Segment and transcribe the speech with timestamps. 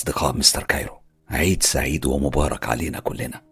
[0.00, 1.00] أصدقاء مستر كايرو.
[1.30, 3.42] عيد سعيد ومبارك علينا كلنا.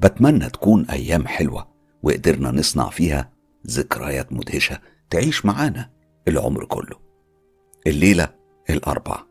[0.00, 1.68] بتمنى تكون أيام حلوة
[2.02, 3.32] وقدرنا نصنع فيها
[3.66, 4.78] ذكريات مدهشة
[5.10, 5.90] تعيش معانا
[6.28, 6.96] العمر كله.
[7.86, 8.28] الليلة
[8.70, 9.22] الأربع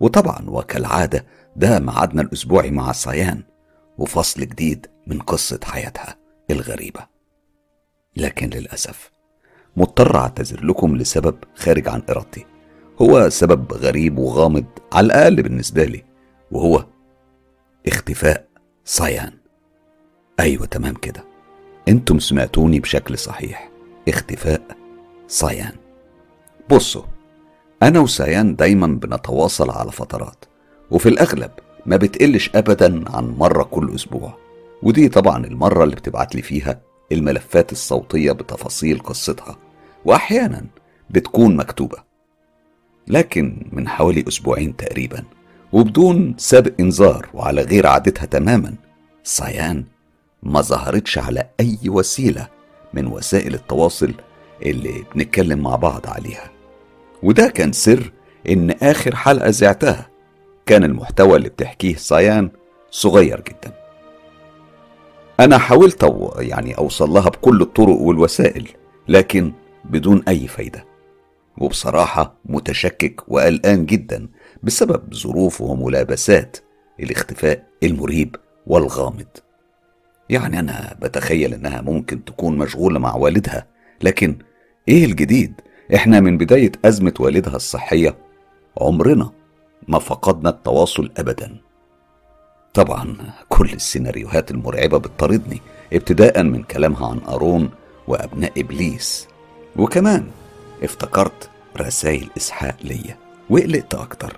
[0.00, 3.42] وطبعا وكالعادة ده ميعادنا الأسبوعي مع صيان
[3.98, 6.16] وفصل جديد من قصة حياتها
[6.50, 7.06] الغريبة.
[8.16, 9.10] لكن للأسف
[9.76, 12.46] مضطر أعتذر لكم لسبب خارج عن إرادتي.
[13.02, 16.04] هو سبب غريب وغامض على الأقل بالنسبة لي
[16.50, 16.84] وهو
[17.86, 18.46] اختفاء
[18.84, 19.32] صيان.
[20.40, 21.24] أيوة تمام كده.
[21.88, 23.70] أنتم سمعتوني بشكل صحيح.
[24.08, 24.62] اختفاء
[25.28, 25.72] صيان.
[26.70, 27.02] بصوا
[27.82, 30.44] أنا وسيان دايما بنتواصل على فترات
[30.90, 31.50] وفي الأغلب
[31.86, 34.34] ما بتقلش أبدا عن مرة كل أسبوع.
[34.82, 36.80] ودي طبعا المرة اللي بتبعت لي فيها
[37.12, 39.56] الملفات الصوتية بتفاصيل قصتها
[40.04, 40.66] وأحيانا
[41.10, 42.09] بتكون مكتوبة.
[43.10, 45.24] لكن من حوالي أسبوعين تقريبا
[45.72, 48.74] وبدون سابق إنذار وعلى غير عادتها تماما
[49.24, 49.84] صيان
[50.42, 52.48] ما ظهرتش على أي وسيلة
[52.94, 54.14] من وسائل التواصل
[54.62, 56.50] اللي بنتكلم مع بعض عليها.
[57.22, 58.12] وده كان سر
[58.48, 60.08] إن آخر حلقة زعتها.
[60.66, 62.50] كان المحتوى اللي بتحكيه صيان
[62.90, 63.72] صغير جدا.
[65.40, 68.68] أنا حاولت يعني أوصل لها بكل الطرق والوسائل
[69.08, 69.52] لكن
[69.84, 70.89] بدون أي فايدة.
[71.60, 74.28] وبصراحة متشكك وقلقان جدا
[74.62, 76.56] بسبب ظروف وملابسات
[77.00, 79.26] الاختفاء المريب والغامض
[80.30, 83.66] يعني أنا بتخيل إنها ممكن تكون مشغولة مع والدها
[84.02, 84.38] لكن
[84.88, 85.52] إيه الجديد؟
[85.94, 88.16] إحنا من بداية أزمة والدها الصحية
[88.80, 89.30] عمرنا
[89.88, 91.56] ما فقدنا التواصل أبدا
[92.74, 93.16] طبعا
[93.48, 95.60] كل السيناريوهات المرعبة بتطاردني
[95.92, 97.70] ابتداء من كلامها عن أرون
[98.08, 99.28] وأبناء إبليس
[99.76, 100.26] وكمان
[100.82, 103.16] افتكرت رسائل إسحاق ليا.
[103.50, 104.36] وقلقت أكتر.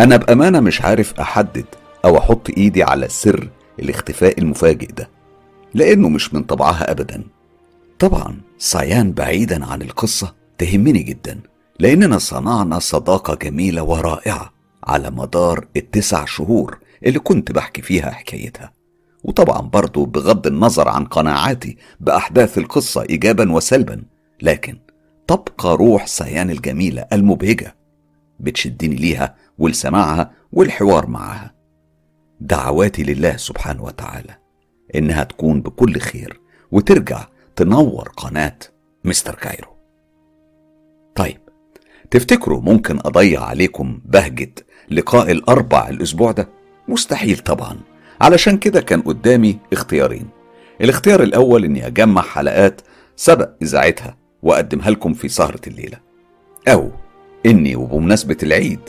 [0.00, 1.64] أنا بأمانة مش عارف أحدد
[2.04, 3.48] أو أحط إيدي على سر
[3.78, 5.08] الاختفاء المفاجئ ده
[5.74, 7.24] لأنه مش من طبعها أبدا.
[7.98, 11.40] طبعا صيان بعيدا عن القصة تهمني جدا
[11.80, 14.52] لأننا صنعنا صداقة جميلة ورائعة
[14.84, 18.72] على مدار التسع شهور اللي كنت بحكي فيها حكايتها.
[19.24, 24.02] وطبعا برضو بغض النظر عن قناعاتي بأحداث القصة إيجابا وسلبا
[24.42, 24.78] لكن
[25.28, 27.76] تبقى روح سيان الجميلة المبهجة.
[28.40, 31.54] بتشدني ليها ولسماعها والحوار معها
[32.40, 34.36] دعواتي لله سبحانه وتعالى
[34.94, 36.40] إنها تكون بكل خير
[36.72, 38.58] وترجع تنور قناة
[39.04, 39.68] مستر كايرو.
[41.14, 41.40] طيب
[42.10, 44.54] تفتكروا ممكن أضيع عليكم بهجة
[44.90, 46.48] لقاء الأربع الأسبوع ده؟
[46.88, 47.78] مستحيل طبعا.
[48.20, 50.28] علشان كده كان قدامي اختيارين.
[50.80, 52.80] الاختيار الأول إني أجمع حلقات
[53.16, 55.98] سبق إذاعتها وأقدمها لكم في سهرة الليلة.
[56.68, 56.90] أو
[57.46, 58.80] إني وبمناسبة العيد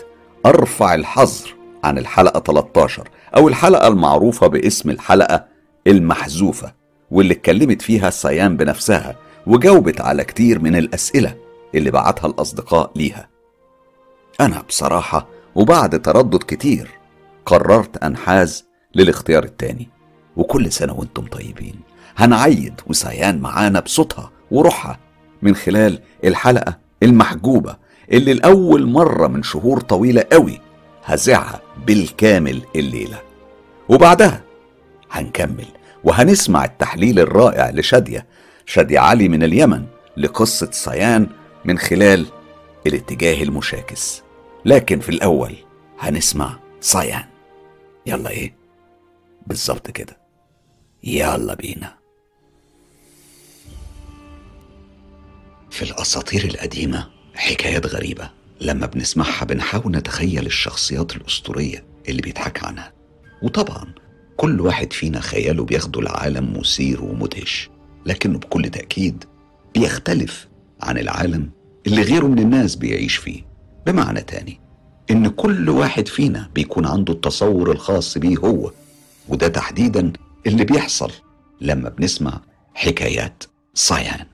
[0.46, 5.46] أرفع الحظر عن الحلقة 13 أو الحلقة المعروفة باسم الحلقة
[5.88, 6.74] المحذوفة
[7.12, 9.16] واللي اتكلمت فيها سيان بنفسها
[9.48, 11.36] وجاوبت على كتير من الأسئلة
[11.76, 13.30] اللي بعتها الأصدقاء ليها.
[14.42, 16.90] أنا بصراحة وبعد تردد كتير
[17.46, 19.90] قررت أنحاز للاختيار التاني.
[20.38, 21.76] وكل سنة وأنتم طيبين.
[22.18, 25.00] هنعيد وسيان معانا بصوتها وروحها.
[25.42, 27.76] من خلال الحلقة المحجوبة
[28.12, 30.62] اللي لأول مرة من شهور طويلة قوي
[31.06, 33.22] هزعها بالكامل الليلة.
[33.90, 34.44] وبعدها
[35.12, 35.66] هنكمل
[36.04, 38.26] وهنسمع التحليل الرائع لشادية
[38.66, 39.86] شادية علي من اليمن
[40.18, 41.28] لقصة صيان
[41.66, 42.26] من خلال
[42.88, 44.22] الاتجاه المشاكس.
[44.66, 45.56] لكن في الأول
[46.00, 47.24] هنسمع صيان.
[48.06, 48.54] يلا إيه؟
[49.48, 50.18] بالظبط كده.
[51.04, 51.99] يلا بينا.
[55.72, 58.30] في الأساطير القديمة حكايات غريبة.
[58.62, 62.94] لما بنسمعها بنحاول نتخيل الشخصيات الأسطورية اللي بيتحكى عنها.
[63.44, 63.94] وطبعا
[64.38, 67.70] كل واحد فينا خياله بياخده لعالم مثير ومدهش
[68.06, 69.24] لكنه بكل تأكيد
[69.76, 70.48] بيختلف
[70.82, 71.50] عن العالم
[71.88, 73.42] اللي غيره من الناس بيعيش فيه.
[73.86, 74.60] بمعنى تاني
[75.12, 78.72] إن كل واحد فينا بيكون عنده التصور الخاص بيه هو
[79.28, 80.14] وده تحديدا
[80.48, 81.12] اللي بيحصل
[81.62, 82.42] لما بنسمع
[82.74, 83.44] حكايات
[83.74, 84.26] صيان.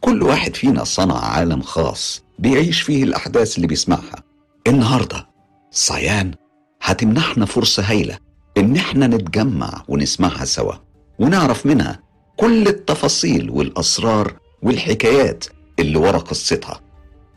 [0.00, 4.22] كل واحد فينا صنع عالم خاص بيعيش فيه الأحداث اللي بيسمعها.
[4.66, 5.26] النهاردة
[5.70, 6.34] صيان
[6.82, 8.18] هتمنحنا فرصة هايلة
[8.56, 10.74] إن إحنا نتجمع ونسمعها سوا
[11.18, 12.00] ونعرف منها
[12.36, 15.44] كل التفاصيل والأسرار والحكايات
[15.78, 16.80] اللي ورا قصتها.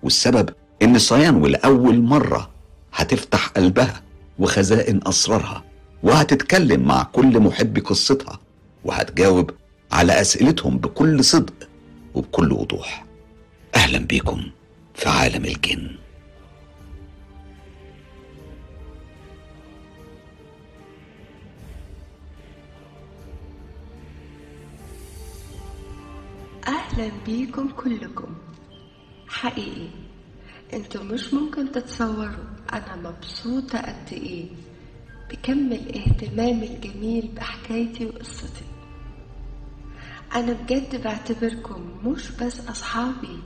[0.04, 0.50] والسبب
[0.82, 2.50] إن صيان ولأول مرة
[2.94, 4.02] هتفتح قلبها
[4.40, 5.64] وخزائن أسرارها
[6.04, 8.40] وهتتكلم مع كل محب قصتها
[8.86, 9.52] وهتجاوب
[9.92, 11.54] على أسئلتهم بكل صدق.
[12.14, 13.06] وبكل وضوح.
[13.76, 14.52] أهلا بيكم
[14.96, 15.96] في عالم الجن.
[26.68, 28.36] أهلا بيكم كلكم.
[29.28, 29.88] حقيقي
[30.74, 32.54] أنتوا مش ممكن تتصوروا.
[32.74, 34.46] أنا مبسوطة قد إيه
[35.30, 38.73] بكم الاهتمام الجميل بحكايتي وقصتي.
[40.36, 43.40] أنا بجد بعتبركم مش بس أصحابي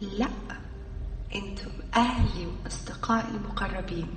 [0.00, 0.28] لأ
[1.34, 4.08] أنتم أهلي وأصدقائي المقربين.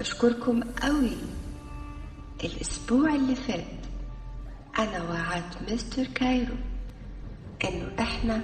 [0.00, 1.16] بشكركم قوي.
[2.44, 3.64] الأسبوع اللي فات
[4.78, 6.54] أنا وعدت مستر كايرو
[7.64, 8.40] إنه إحنا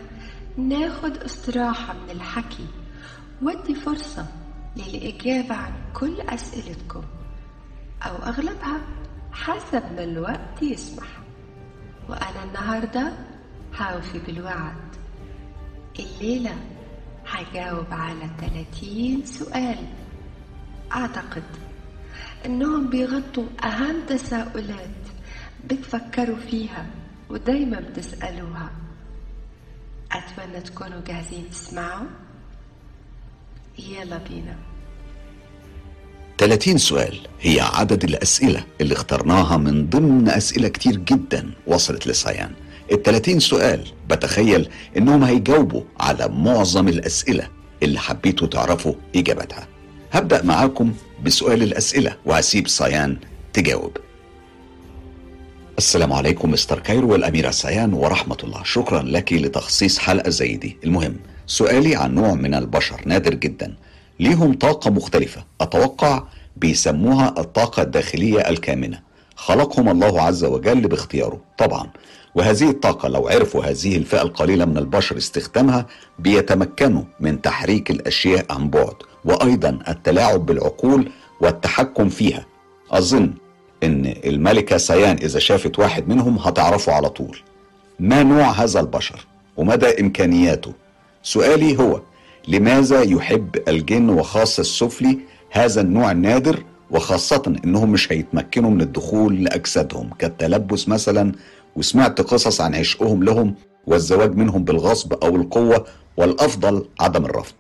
[0.57, 2.67] ناخد استراحة من الحكي
[3.43, 4.27] ودي فرصة
[4.77, 7.03] للإجابة عن كل أسئلتكم
[8.03, 8.81] أو أغلبها
[9.33, 11.24] حسب ما الوقت يسمح.
[12.09, 13.13] وأنا النهاردة
[13.81, 14.97] هوفي بالوعد.
[15.99, 16.57] الليلة
[17.27, 19.87] هجاوب على 30 سؤال.
[20.93, 21.43] أعتقد
[22.47, 25.05] إنهم بيغطوا أهم تساؤلات
[25.65, 26.87] بتفكروا فيها
[27.31, 28.71] ودايما بتسألوها.
[30.13, 32.07] أتمنى تكونوا جاهزين تسمعوا.
[33.79, 34.57] يلا بينا.
[36.39, 37.19] 30 سؤال.
[37.41, 42.51] هي عدد الأسئلة اللي اخترناها من ضمن أسئلة كتير جدا وصلت لصيان.
[42.93, 47.49] ال 30 سؤال بتخيل إنهم هيجاوبوا على معظم الأسئلة
[47.83, 49.69] اللي حبيتوا تعرفوا إجابتها.
[50.13, 50.93] هبدأ معاكم
[51.25, 53.17] بسؤال الأسئلة وهسيب صيان
[53.53, 53.97] تجاوب.
[55.79, 58.63] السلام عليكم مستر كايرو والأميرة سيان ورحمة الله.
[58.65, 60.77] شكرا لك لتخصيص حلقة زي دي.
[60.85, 61.17] المهم
[61.47, 63.75] سؤالي عن نوع من البشر نادر جدا.
[64.21, 65.45] ليهم طاقة مختلفة.
[65.61, 66.23] أتوقع
[66.57, 69.01] بيسموها الطاقة الداخلية الكامنة.
[69.37, 71.41] خلقهم الله عز وجل باختياره.
[71.59, 71.87] طبعا.
[72.35, 75.87] وهذه الطاقة لو عرفوا هذه الفئة القليلة من البشر استخدامها
[76.19, 78.95] بيتمكنوا من تحريك الأشياء عن بعد.
[79.25, 82.47] وأيضا التلاعب بالعقول والتحكم فيها.
[82.91, 83.33] أظن
[83.83, 87.39] إن الملكة سيان إذا شافت واحد منهم هتعرفه على طول.
[88.01, 89.27] ما نوع هذا البشر؟
[89.57, 90.73] ومدى إمكانياته؟
[91.23, 92.01] سؤالي هو
[92.49, 95.19] لماذا يحب الجن وخاصة السفلي
[95.51, 101.33] هذا النوع النادر وخاصة إنهم مش هيتمكنوا من الدخول لأجسادهم؟ كالتلبس مثلا
[101.77, 103.55] وسمعت قصص عن عشقهم لهم
[103.87, 105.85] والزواج منهم بالغصب أو القوة
[106.17, 107.55] والأفضل عدم الرفض.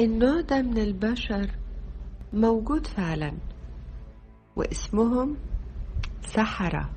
[0.00, 1.50] النوع ده من البشر
[2.32, 3.32] موجود فعلا
[4.56, 5.36] واسمهم
[6.34, 6.90] سحرة.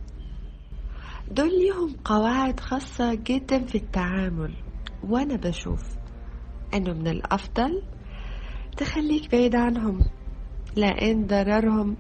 [1.32, 4.54] دول ليهم قواعد خاصة جدا في التعامل
[5.10, 5.97] وأنا بشوف
[6.74, 7.82] أنه من الأفضل
[8.78, 10.02] تخليك بعيد عنهم
[10.76, 11.96] لأن ضررهم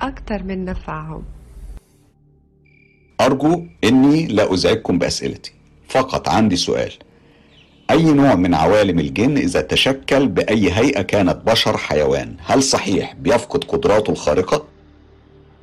[0.00, 1.22] أكتر من نفعهم.
[3.20, 5.52] أرجو إني لا أزعجكم بأسئلتي.
[5.88, 6.92] فقط عندي سؤال.
[7.90, 13.64] أي نوع من عوالم الجن إذا تشكل بأي هيئة كانت بشر حيوان؟ هل صحيح بيفقد
[13.64, 14.64] قدراته الخارقة؟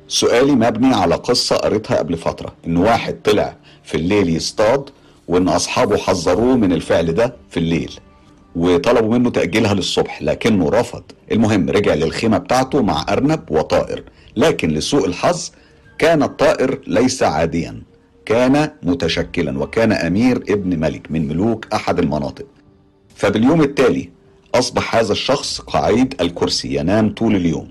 [0.08, 2.54] سؤالي مبني على قصة قريتها قبل فترة.
[2.66, 4.90] إن واحد طلع في الليل يصطاد
[5.28, 8.00] وإن أصحابه حذروه من الفعل ده في الليل.
[8.56, 11.02] وطلبوا منه تأجيلها للصبح لكنه رفض.
[11.32, 14.04] المهم رجع للخيمة بتاعته مع أرنب وطائر.
[14.36, 15.50] لكن لسوء الحظ
[15.98, 17.82] كان الطائر ليس عاديا.
[18.26, 22.46] كان متشكلا وكان أمير ابن ملك من ملوك أحد المناطق.
[23.16, 24.10] فباليوم التالي
[24.54, 27.70] أصبح هذا الشخص قعيد الكرسي ينام طول اليوم.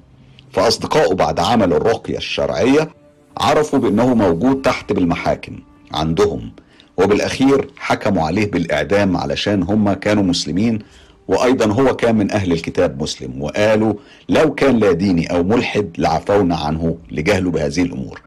[0.51, 2.89] فاصدقائه بعد عمل الرقية الشرعية
[3.37, 5.59] عرفوا بأنه موجود تحت بالمحاكم
[5.91, 6.51] عندهم
[6.97, 10.79] وبالأخير حكموا عليه بالإعدام علشان هم كانوا مسلمين
[11.27, 13.93] وأيضا هو كان من أهل الكتاب مسلم وقالوا
[14.29, 18.21] لو كان لا ديني أو ملحد لعفونا عنه لجهله بهذه الأمور.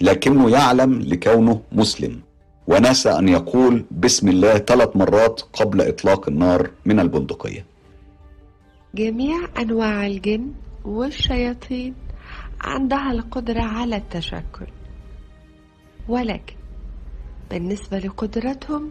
[0.00, 2.20] لكنه يعلم لكونه مسلم
[2.66, 7.64] ونسى أن يقول بسم الله ثلاث مرات قبل إطلاق النار من البندقية.
[8.94, 10.52] جميع أنواع الجن
[10.84, 11.94] والشياطين
[12.60, 14.66] عندها القدرة على التشكل
[16.08, 16.54] ولكن
[17.52, 18.90] بالنسبة لقدرتهم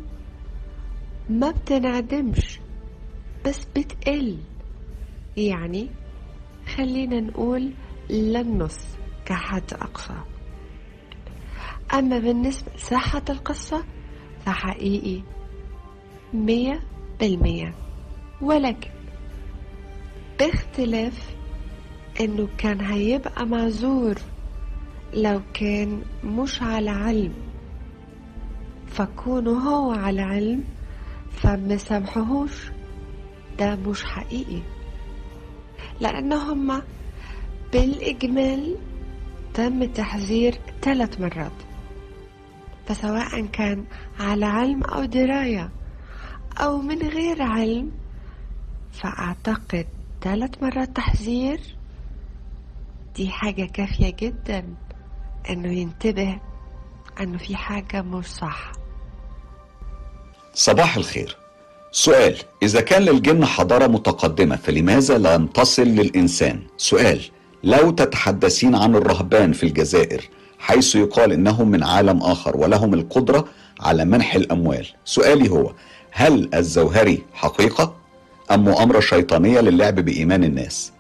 [1.30, 2.60] ما بتنعدمش
[3.46, 4.38] بس بتقل.
[5.38, 5.88] يعني
[6.75, 7.72] خلينا نقول
[8.10, 8.77] للنص
[9.25, 10.13] كحد أقصى.
[11.94, 13.84] أما بالنسبة لصحة القصة
[14.46, 15.22] فحقيقي
[16.34, 16.82] مية
[17.20, 17.74] بالمية.
[18.41, 18.89] ولكن
[20.39, 21.36] باختلاف
[22.20, 24.15] إنه كان هيبقى معذور
[25.13, 27.50] لو كان مش على علم.
[28.91, 30.63] فكونه هو على علم
[31.31, 32.71] فمسامحهوش
[33.60, 34.62] ده مش حقيقي.
[36.00, 36.81] لأن هما
[37.74, 38.75] بالإجمال
[39.53, 41.51] تم التحذير ثلاث مرات.
[42.88, 43.86] فسواء كان
[44.19, 45.69] على علم أو دراية
[46.57, 47.91] أو من غير علم
[48.91, 49.88] فأعتقد
[50.21, 51.60] ثلاث مرات تحذير
[53.15, 54.75] دي حاجة كافية جدا
[55.50, 56.39] إنه ينتبه
[57.21, 58.71] إنه في حاجة مش صح.
[60.53, 61.38] صباح الخير
[61.91, 67.22] سؤال إذا كان للجن حضارة متقدمة فلماذا لم تصل للإنسان؟ سؤال
[67.63, 70.29] لو تتحدثين عن الرهبان في الجزائر
[70.60, 73.46] حيث يقال إنهم من عالم آخر ولهم القدرة
[73.79, 75.72] على منح الأموال سؤالي هو
[76.12, 77.96] هل الزوهري حقيقة
[78.51, 80.91] أم مؤامرة شيطانية للعب بإيمان الناس؟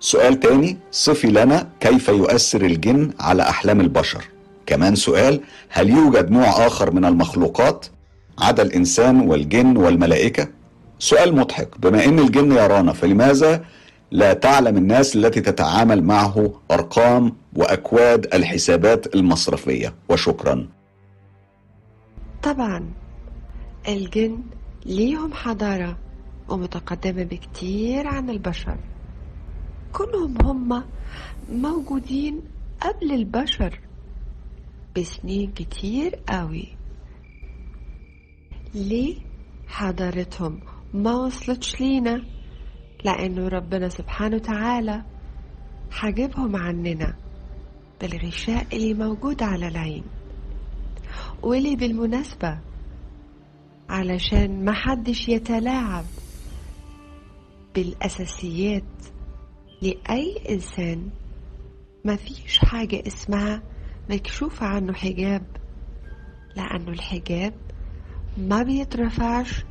[0.00, 4.24] سؤال تاني صفي لنا كيف يؤثر الجن على أحلام البشر
[4.66, 7.86] كمان سؤال هل يوجد نوع آخر من المخلوقات
[8.42, 10.48] عدا الإنسان والجن والملائكة؟
[10.98, 11.80] سؤال مضحك.
[11.80, 13.64] بما أن الجن يرانا فلماذا
[14.10, 20.68] لا تعلم الناس التي تتعامل معه أرقام وأكواد الحسابات المصرفية؟ وشكرا.
[22.42, 22.90] طبعا
[23.88, 24.38] الجن
[24.86, 25.98] ليهم حضارة
[26.48, 28.76] ومتقدمة بكتير عن البشر.
[29.92, 30.82] كلهم هم
[31.52, 32.40] موجودين
[32.80, 33.80] قبل البشر
[34.96, 36.68] بسنين كتير قوي.
[38.74, 39.16] ليه
[39.68, 40.60] حضارتهم
[40.94, 42.22] ما وصلتش لينا
[43.04, 45.02] لأنه ربنا سبحانه وتعالى
[45.90, 47.16] حاجبهم عننا
[48.00, 50.04] بالغشاء اللي موجود على العين.
[51.42, 52.58] واللي بالمناسبة
[53.88, 56.04] علشان ما حدش يتلاعب
[57.74, 58.82] بالأساسيات
[59.82, 61.10] لأي إنسان
[62.04, 63.62] ما فيش حاجة اسمها
[64.10, 65.42] مكشوف عنه حجاب
[66.56, 67.54] لأنه الحجاب
[68.36, 69.64] ما بيترفعش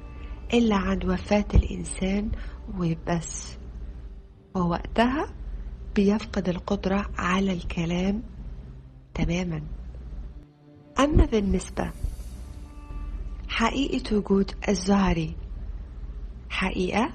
[0.54, 2.32] إلا عند وفاة الإنسان
[2.78, 3.58] وبس.
[4.56, 5.34] ووقتها
[5.96, 8.24] بيفقد القدرة على الكلام
[9.14, 9.62] تماما.
[11.00, 11.92] أما بالنسبة
[13.50, 15.36] حقيقة وجود الزهري
[16.50, 17.14] حقيقة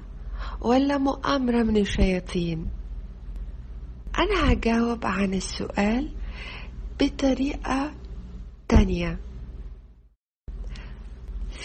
[0.61, 2.67] ولا مؤامرة من الشياطين؟
[4.17, 6.11] أنا هجاوب عن السؤال
[7.01, 7.91] بطريقة
[8.67, 9.19] تانية.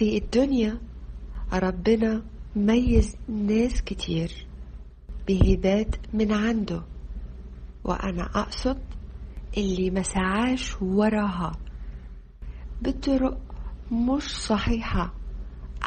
[0.03, 0.79] في الدنيا
[1.53, 2.23] ربنا
[2.57, 4.47] ميز ناس كتير.
[5.29, 6.83] بهبات من عنده.
[7.85, 8.79] وأنا أقصد
[9.57, 11.53] اللي مسعاش وراها.
[12.83, 13.39] بطرق
[13.93, 15.15] مش صحيحة.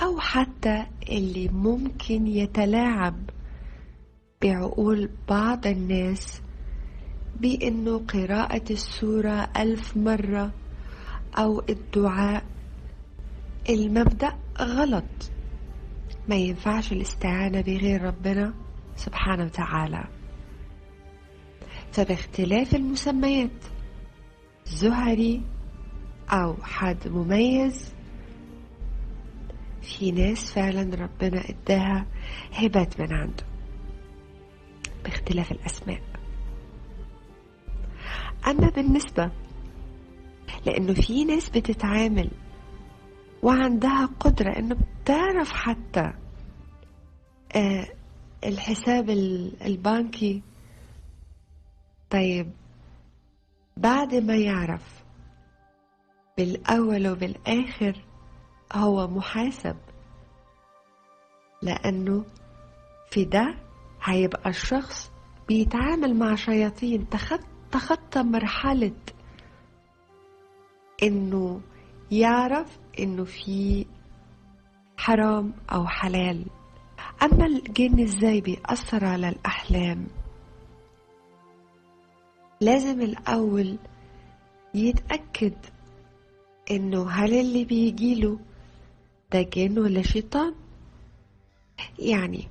[0.04, 3.30] أو حتى اللي ممكن يتلاعب.
[4.42, 6.42] بعقول بعض الناس
[7.40, 10.52] بأنه قراءة السورة ألف مرة
[11.38, 12.55] أو الدعاء
[13.70, 15.32] المبدأ غلط.
[16.30, 18.54] ما ينفعش الاستعانة بغير ربنا
[18.96, 20.04] سبحانه وتعالى.
[21.92, 23.64] فباختلاف المسميات
[24.66, 25.42] زهري
[26.30, 27.94] أو حد مميز
[29.82, 32.06] في ناس فعلا ربنا إداها
[32.54, 33.44] هبات من عنده
[35.04, 36.02] باختلاف الأسماء.
[38.48, 39.32] أما بالنسبة
[40.66, 42.32] لأنه في ناس بتتعامل
[43.46, 46.14] وعندها قدرة إنه بتعرف حتى
[47.56, 47.88] آه
[48.46, 49.10] الحساب
[49.66, 50.42] البنكي.
[52.10, 52.52] طيب
[53.78, 55.04] بعد ما يعرف
[56.38, 58.06] بالأول وبالآخر
[58.74, 59.76] هو محاسب
[61.62, 62.26] لأنه
[63.12, 63.56] في ده
[64.04, 65.12] هيبقى الشخص
[65.48, 67.08] بيتعامل مع شياطين.
[67.72, 68.92] تخطى مرحلة
[71.04, 71.62] إنه
[72.12, 73.86] يعرف إنه في
[74.98, 76.46] حرام أو حلال.
[77.24, 80.08] أما الجن إزاي بيأثر على الأحلام؟
[82.62, 83.78] لازم الأول
[84.74, 85.54] يتأكد
[86.72, 88.40] إنه هل اللي بيجيله
[89.34, 90.54] ده جن ولا شيطان؟
[92.00, 92.48] يعني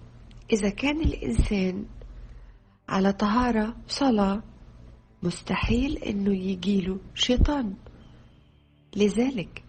[0.52, 1.84] إذا كان الإنسان
[2.88, 4.42] على طهارة صلاة
[5.22, 7.74] مستحيل إنه يجيله شيطان.
[8.96, 9.63] لذلك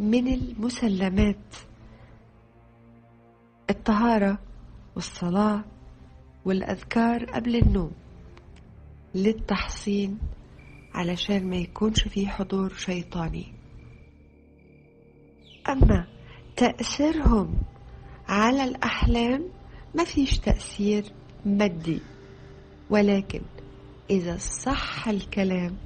[0.00, 1.54] من المسلمات.
[3.70, 4.38] الطهارة
[4.96, 5.64] والصلاة
[6.44, 7.92] والأذكار قبل النوم
[9.14, 10.18] للتحصين
[10.94, 13.52] علشان ما يكونش فيه حضور شيطاني.
[15.68, 16.06] أما
[16.56, 17.54] تأثيرهم
[18.28, 19.44] على الأحلام
[19.94, 21.12] ما فيش تأثير
[21.46, 22.00] مادي
[22.90, 23.40] ولكن
[24.10, 25.76] إذا صح الكلام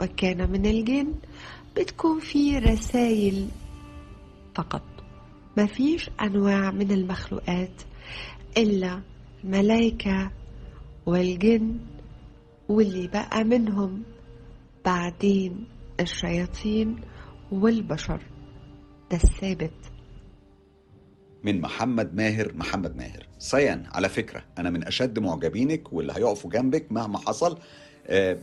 [0.00, 1.14] وكان من الجن
[1.80, 3.48] بتكون في رسائل
[4.54, 4.82] فقط.
[5.56, 7.82] ما فيش أنواع من المخلوقات
[8.56, 9.02] إلا
[9.44, 10.30] الملائكة
[11.06, 11.78] والجن
[12.68, 14.02] واللي بقى منهم
[14.84, 15.64] بعدين
[16.00, 17.00] الشياطين
[17.52, 18.22] والبشر.
[19.10, 19.72] ده الثابت.
[21.44, 23.26] من محمد ماهر محمد ماهر.
[23.38, 27.58] صيان على فكرة أنا من أشد معجبينك واللي هيقفوا جنبك مهما حصل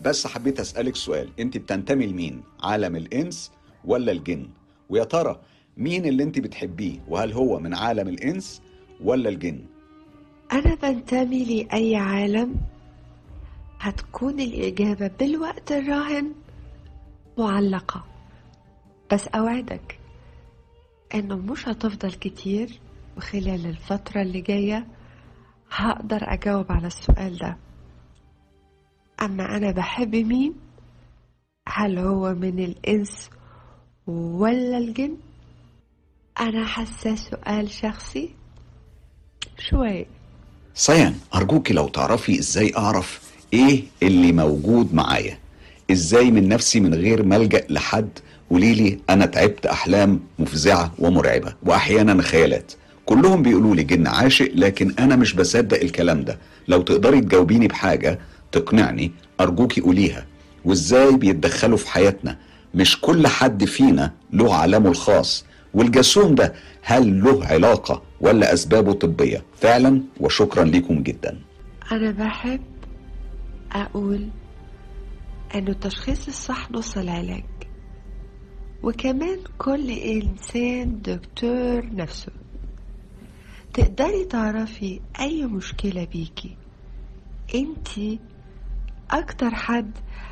[0.04, 1.30] بس حبيت أسألك سؤال.
[1.40, 3.52] أنت بتنتمي لمين؟ عالم الإنس
[3.86, 4.50] ولا الجن؟
[4.90, 5.40] ويا ترى
[5.78, 8.62] مين اللي أنت بتحبيه؟ وهل هو من عالم الإنس
[9.02, 9.66] ولا الجن؟
[10.52, 12.56] أنا بنتمي لأي عالم.
[13.80, 16.34] هتكون الإجابة بالوقت الراهن
[17.38, 18.06] معلقة.
[19.14, 20.00] بس أوعدك
[21.16, 22.80] إنه مش هتفضل كتير.
[23.18, 24.88] وخلال الفترة اللي جاية
[25.72, 27.58] هقدر أجاوب على السؤال ده.
[29.22, 30.54] أما أنا بحب مين؟
[31.68, 33.30] هل هو من الإنس
[34.08, 35.18] ولا الجن؟
[36.40, 38.30] أنا حاسة سؤال شخصي
[39.70, 40.06] شوي.
[40.76, 43.22] صيان أرجوكي لو تعرفي إزاي أعرف
[43.54, 45.38] إيه اللي موجود معايا.
[45.92, 48.10] إزاي من نفسي من غير ملجأ لحد؟
[48.50, 52.72] قوليلي أنا تعبت أحلام مفزعة ومرعبة وأحيانا خيالات.
[53.06, 56.38] كلهم بيقولوا لي جن عاشق لكن أنا مش بصدق الكلام ده.
[56.68, 58.20] لو تقدري تجاوبيني بحاجة
[58.52, 60.26] تقنعني أرجوكي قوليها.
[60.66, 62.38] وإزاي بيتدخلوا في حياتنا؟
[62.76, 65.46] مش كل حد فينا له عالمه الخاص.
[65.74, 71.40] والجاسوم ده هل له علاقة ولا أسبابه طبية؟ فعلا وشكرا لكم جدا.
[71.92, 72.62] أنا بحب
[73.72, 74.28] أقول
[75.56, 77.44] إنه التشخيص الصح نص العلاج.
[78.84, 82.32] وكمان كل إنسان دكتور نفسه.
[83.74, 86.58] تقدري تعرفي أي مشكلة بيكي.
[87.56, 88.20] انتي
[89.12, 89.92] أكتر حد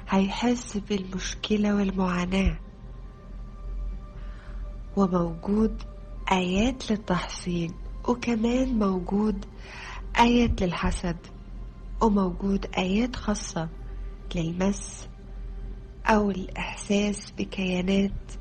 [0.09, 2.55] هيحس بالمشكلة والمعاناة.
[4.97, 5.83] وموجود
[6.31, 7.73] آيات للتحصين
[8.07, 9.45] وكمان موجود
[10.19, 11.17] آيات للحسد
[12.01, 13.69] وموجود آيات خاصة
[14.35, 15.07] للمس
[16.05, 18.31] أو الإحساس بكيانات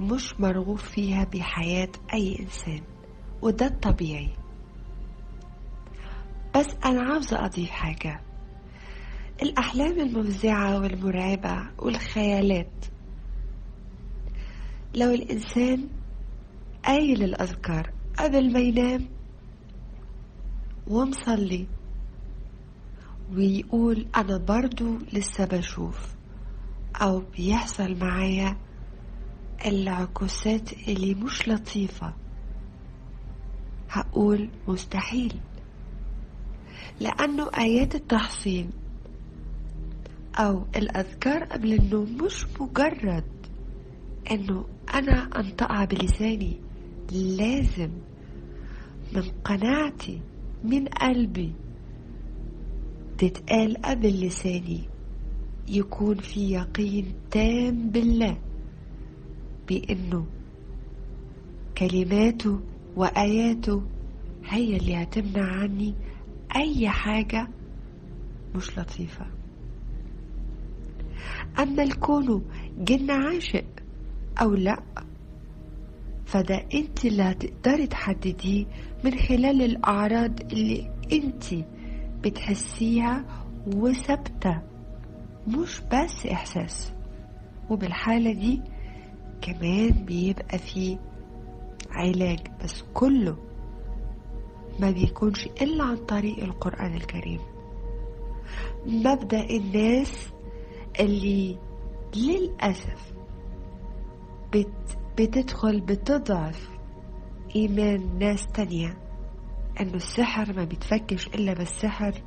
[0.00, 2.82] مش مرغوب فيها بحياة أي إنسان
[3.42, 4.30] وده الطبيعي.
[6.56, 8.27] بس أنا عاوزة أضيف حاجة.
[9.42, 12.84] الأحلام المفزعة والمرعبة والخيالات.
[14.94, 15.88] لو الإنسان
[16.84, 19.06] قايل الأذكار قبل ما ينام
[20.86, 21.66] ومصلي
[23.32, 26.14] ويقول أنا برضو لسه بشوف
[26.96, 28.56] أو بيحصل معايا
[29.66, 32.14] العكوسات اللي مش لطيفة
[33.90, 35.40] هقول مستحيل.
[37.00, 38.70] لأنه آيات التحصين
[40.38, 43.24] أو الأذكار قبل النوم مش مجرد
[44.30, 46.60] إنه أنا أنطقها بلساني
[47.12, 47.90] لازم
[49.12, 50.20] من قناعتي
[50.64, 51.52] من قلبي
[53.18, 54.80] تتقال قبل لساني
[55.68, 58.38] يكون في يقين تام بالله
[59.68, 60.26] بأنه
[61.78, 62.60] كلماته
[62.96, 63.82] وآياته
[64.44, 65.94] هي اللي هتمنع عني
[66.56, 67.48] أي حاجة
[68.54, 69.26] مش لطيفة.
[71.58, 72.44] أما الكون
[72.78, 73.64] جن عاشق
[74.42, 74.82] أو لأ
[76.26, 78.66] فده أنت اللي هتقدري تحدديه
[79.04, 81.44] من خلال الأعراض اللي أنت
[82.24, 83.24] بتحسيها
[83.66, 84.62] وثابتة
[85.48, 86.92] مش بس إحساس.
[87.70, 88.60] وبالحالة دي
[89.42, 90.98] كمان بيبقى فيه
[91.90, 93.36] علاج بس كله
[94.80, 97.40] ما بيكونش إلا عن طريق القرآن الكريم.
[98.86, 100.28] مبدأ الناس
[101.00, 101.58] اللي
[102.16, 103.12] للأسف
[104.52, 106.70] بت بتدخل بتضعف
[107.56, 108.98] إيمان ناس تانية.
[109.80, 112.22] إنه السحر ما بيتفكش إلا بالسحر.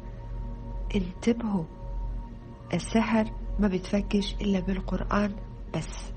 [0.96, 1.64] انتبهوا
[2.74, 5.36] السحر ما بيتفكش إلا بالقرآن
[5.76, 6.12] بس.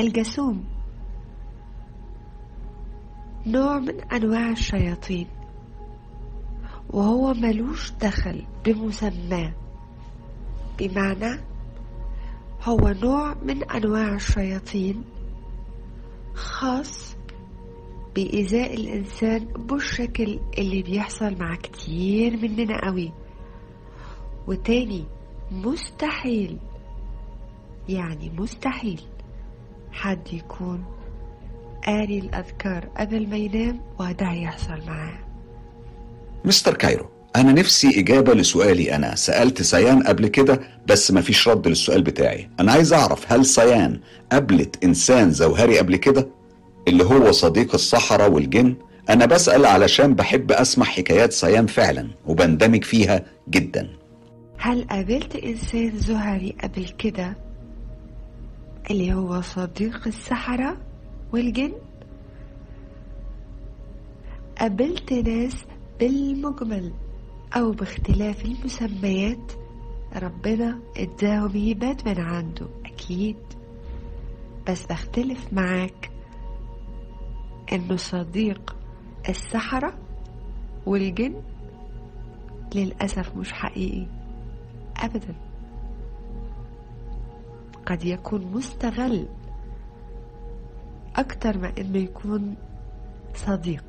[0.00, 0.64] الجاسوم
[3.46, 5.26] نوع من أنواع الشياطين
[6.90, 9.65] وهو ملوش دخل بمسماه.
[10.78, 11.40] بمعنى
[12.62, 15.04] هو نوع من أنواع الشياطين
[16.34, 17.16] خاص
[18.14, 23.12] بإيذاء الإنسان بالشكل اللي بيحصل مع كتير مننا قوي.
[24.46, 25.04] وتاني
[25.50, 26.58] مستحيل
[27.88, 29.00] يعني مستحيل
[29.92, 30.84] حد يكون
[31.86, 35.18] قاري الأذكار قبل ما ينام وده هيحصل معاه.
[36.44, 39.14] مستر كايرو أنا نفسي إجابة لسؤالي أنا.
[39.14, 42.50] سألت سيان قبل كده بس مفيش رد للسؤال بتاعي.
[42.60, 44.00] أنا عايز أعرف هل سيان
[44.32, 46.28] قابلت إنسان زوهري قبل كده؟
[46.88, 48.74] اللي هو صديق الصحراء والجن؟
[49.10, 53.88] أنا بسأل علشان بحب أسمع حكايات سيان فعلا وبندمج فيها جدا.
[54.58, 57.36] هل قابلت إنسان زهري قبل كده؟
[58.90, 60.76] اللي هو صديق السحرة
[61.32, 61.72] والجن؟
[64.58, 65.54] قابلت ناس
[66.00, 66.92] بالمجمل.
[67.56, 69.52] أو باختلاف المسميات
[70.16, 73.36] ربنا اداهم هبات من عنده أكيد.
[74.68, 76.10] بس بختلف معاك
[77.72, 78.76] إنه صديق
[79.28, 79.92] السحرة
[80.86, 81.34] والجن
[82.74, 84.06] للأسف مش حقيقي
[84.96, 85.34] أبدا.
[87.86, 89.28] قد يكون مستغل
[91.16, 92.54] أكتر ما إنه يكون
[93.34, 93.84] صديق.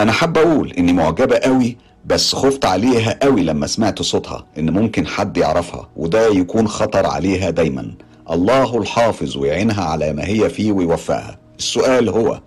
[0.00, 5.06] أنا حابة أقول إني معجبة قوي بس خفت عليها قوي لما سمعت صوتها إن ممكن
[5.06, 7.94] حد يعرفها وده يكون خطر عليها دايما.
[8.30, 11.38] الله الحافظ ويعينها على ما هي فيه ويوفقها.
[11.58, 12.40] السؤال هو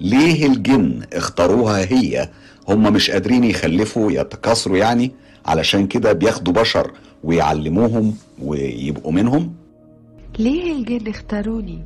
[0.00, 2.28] ليه الجن اختاروها هي؟
[2.68, 5.12] هم مش قادرين يخلفوا يتكاثروا يعني؟
[5.46, 6.90] علشان كده بياخدوا بشر
[7.24, 9.52] ويعلموهم ويبقوا منهم؟
[10.38, 11.78] ليه الجن اختاروني؟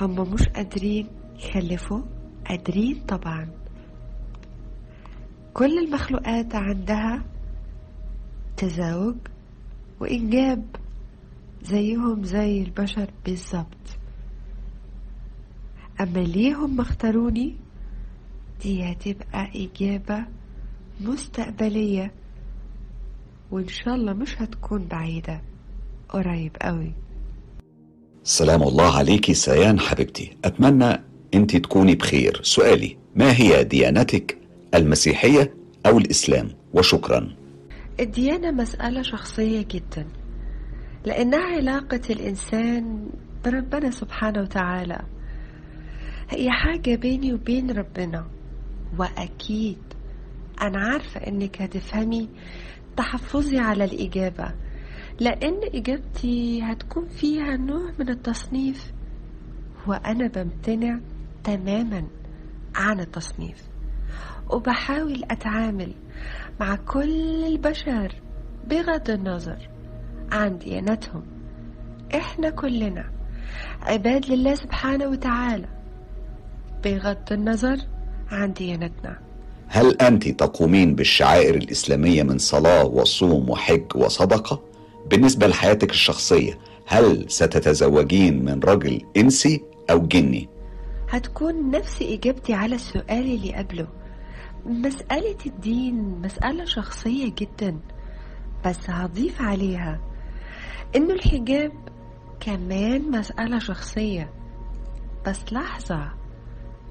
[0.00, 1.06] هم مش قادرين
[1.44, 2.00] يخلفوا؟
[2.48, 3.48] قادرين طبعا.
[5.58, 7.24] كل المخلوقات عندها
[8.56, 9.16] تزاوج
[10.00, 10.64] وإنجاب
[11.62, 13.98] زيهم زي البشر بالظبط
[16.00, 17.56] أما ليه هم اختاروني
[18.62, 20.24] دي هتبقى إجابة
[21.00, 22.12] مستقبلية
[23.50, 25.42] وإن شاء الله مش هتكون بعيدة.
[26.08, 26.92] قريب قوي.
[28.22, 30.36] سلام الله عليكي سيان حبيبتي.
[30.44, 32.40] أتمنى أنت تكوني بخير.
[32.42, 34.38] سؤالي ما هي ديانتك
[34.74, 35.54] المسيحية
[35.86, 36.48] أو الإسلام.
[36.74, 37.36] وشكرا.
[38.00, 40.06] الديانة مسألة شخصية جدا
[41.04, 43.08] لأنها علاقة الإنسان
[43.44, 45.00] بربنا سبحانه وتعالى.
[46.30, 48.26] هي حاجة بيني وبين ربنا
[48.98, 49.78] وأكيد
[50.62, 52.28] أنا عارفة إنك هتفهمي
[52.96, 54.54] تحفظي على الإجابة
[55.20, 58.92] لأن إجابتي هتكون فيها نوع من التصنيف
[59.86, 61.00] وأنا بمتنع
[61.44, 62.04] تماما
[62.74, 63.67] عن التصنيف.
[64.50, 65.92] وبحاول أتعامل
[66.60, 68.14] مع كل البشر
[68.70, 69.68] بغض النظر
[70.32, 71.22] عن ديانتهم
[72.14, 73.04] إحنا كلنا
[73.82, 75.68] عباد لله سبحانه وتعالى
[76.84, 77.76] بغض النظر
[78.30, 79.18] عن ديانتنا
[79.68, 84.62] هل أنت تقومين بالشعائر الإسلامية من صلاة وصوم وحج وصدقة؟
[85.10, 90.48] بالنسبة لحياتك الشخصية هل ستتزوجين من رجل إنسي أو جني؟
[91.10, 93.86] هتكون نفس إجابتي على السؤال اللي قبله
[94.66, 97.78] مسألة الدين مسألة شخصية جدا
[98.66, 100.00] بس هضيف عليها
[100.96, 101.72] إنه الحجاب
[102.40, 104.30] كمان مسألة شخصية
[105.26, 106.08] بس لحظة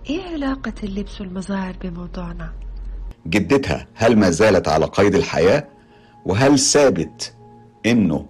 [0.10, 2.54] إيه علاقة اللبس والمظاهر بموضوعنا؟
[3.28, 5.68] جدتها هل ما زالت على قيد الحياة؟
[6.26, 7.34] وهل ثابت
[7.86, 8.26] إنه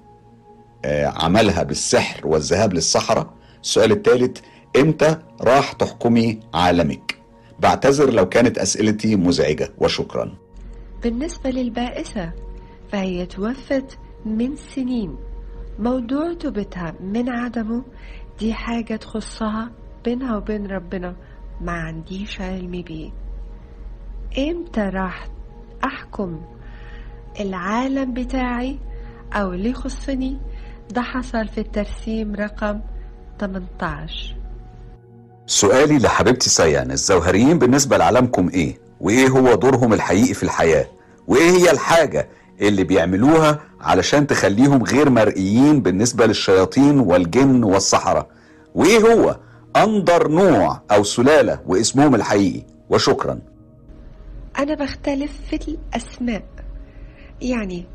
[0.86, 4.38] آه، عملها بالسحر والذهاب للصحراء؟ السؤال الثالث
[4.78, 7.07] إمتى راح تحكمي عالمك؟
[7.60, 10.36] بعتذر لو كانت أسئلتي مزعجة وشكرا.
[11.04, 12.32] بالنسبة للبائسة
[12.92, 15.18] فهي توفت من سنين.
[15.80, 17.84] موضوع توبتها من عدمه
[18.40, 19.72] دي حاجة تخصها
[20.06, 21.16] بينها وبين ربنا.
[21.62, 23.12] ما عنديش علم بيه.
[24.38, 25.28] إمتى راح
[25.86, 26.42] أحكم
[27.40, 28.80] العالم بتاعي
[29.34, 30.38] أو اللي يخصني؟
[30.90, 32.80] ده حصل في الترسيم رقم
[33.40, 34.36] 18
[35.48, 40.86] سؤالي لحبيبتي سيان الزوهريين بالنسبة لعالمكم إيه؟ وإيه هو دورهم الحقيقي في الحياة؟
[41.28, 42.30] وإيه هي الحاجة
[42.62, 48.28] اللي بيعملوها علشان تخليهم غير مرئيين بالنسبة للشياطين والجن والسحرة؟
[48.76, 49.38] وإيه هو
[49.76, 53.40] أندر نوع أو سلالة واسمهم الحقيقي؟ وشكرا
[54.60, 55.60] أنا بختلف في
[55.96, 56.44] الأسماء
[57.42, 57.86] يعني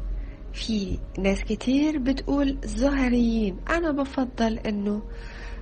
[0.52, 5.02] في ناس كتير بتقول ظاهريين أنا بفضل إنه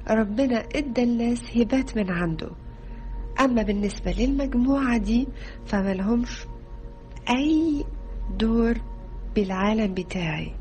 [0.08, 2.50] ربنا إدى الناس هبات من عنده.
[3.40, 5.28] أما بالنسبة للمجموعة دي
[5.66, 6.46] فما لهمش
[7.30, 7.84] أي
[8.38, 8.74] دور
[9.34, 10.52] بالعالم بتاعي.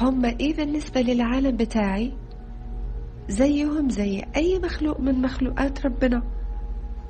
[0.00, 2.12] هم إيه بالنسبة للعالم بتاعي؟
[3.28, 6.22] زيهم زي أي مخلوق من مخلوقات ربنا.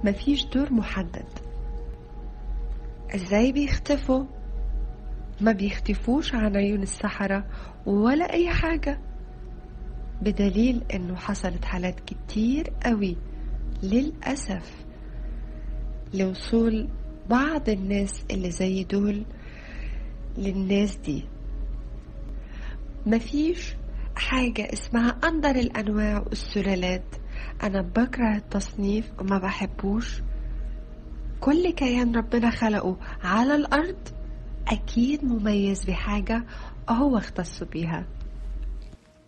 [0.05, 1.29] مفيش دور محدد.
[3.15, 4.25] إزاي بيختفوا؟
[5.41, 7.45] ما بيختفوش عن عيون السحرة
[7.87, 9.01] ولا أي حاجة.
[10.23, 13.17] بدليل إنه حصلت حالات كتير قوي.
[13.83, 14.85] للأسف
[16.15, 16.89] لوصول
[17.31, 19.25] بعض الناس اللي زي دول
[20.39, 21.25] للناس دي.
[23.07, 23.75] مفيش
[24.17, 27.15] حاجة اسمها أندر الأنواع والسلالات.
[27.63, 30.23] أنا بكره التصنيف وما بحبوش.
[31.41, 34.09] كل كيان ربنا خلقه على الأرض
[34.69, 36.45] أكيد مميز بحاجة
[36.91, 38.07] هو اختص بيها.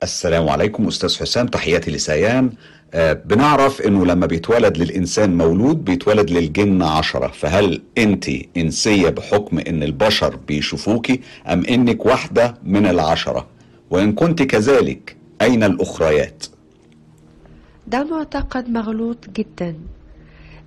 [0.02, 2.52] السلام عليكم أستاذ حسام تحياتي لسيان
[2.94, 7.26] آه بنعرف إنه لما بيتولد للإنسان مولود بيتولد للجن عشرة.
[7.28, 8.24] فهل أنت
[8.56, 13.46] إنسية بحكم إن البشر بيشوفوكي أم إنك واحدة من العشرة؟
[13.90, 16.44] وإن كنت كذلك أين الأخريات؟
[17.86, 19.76] ده معتقد مغلوط جدا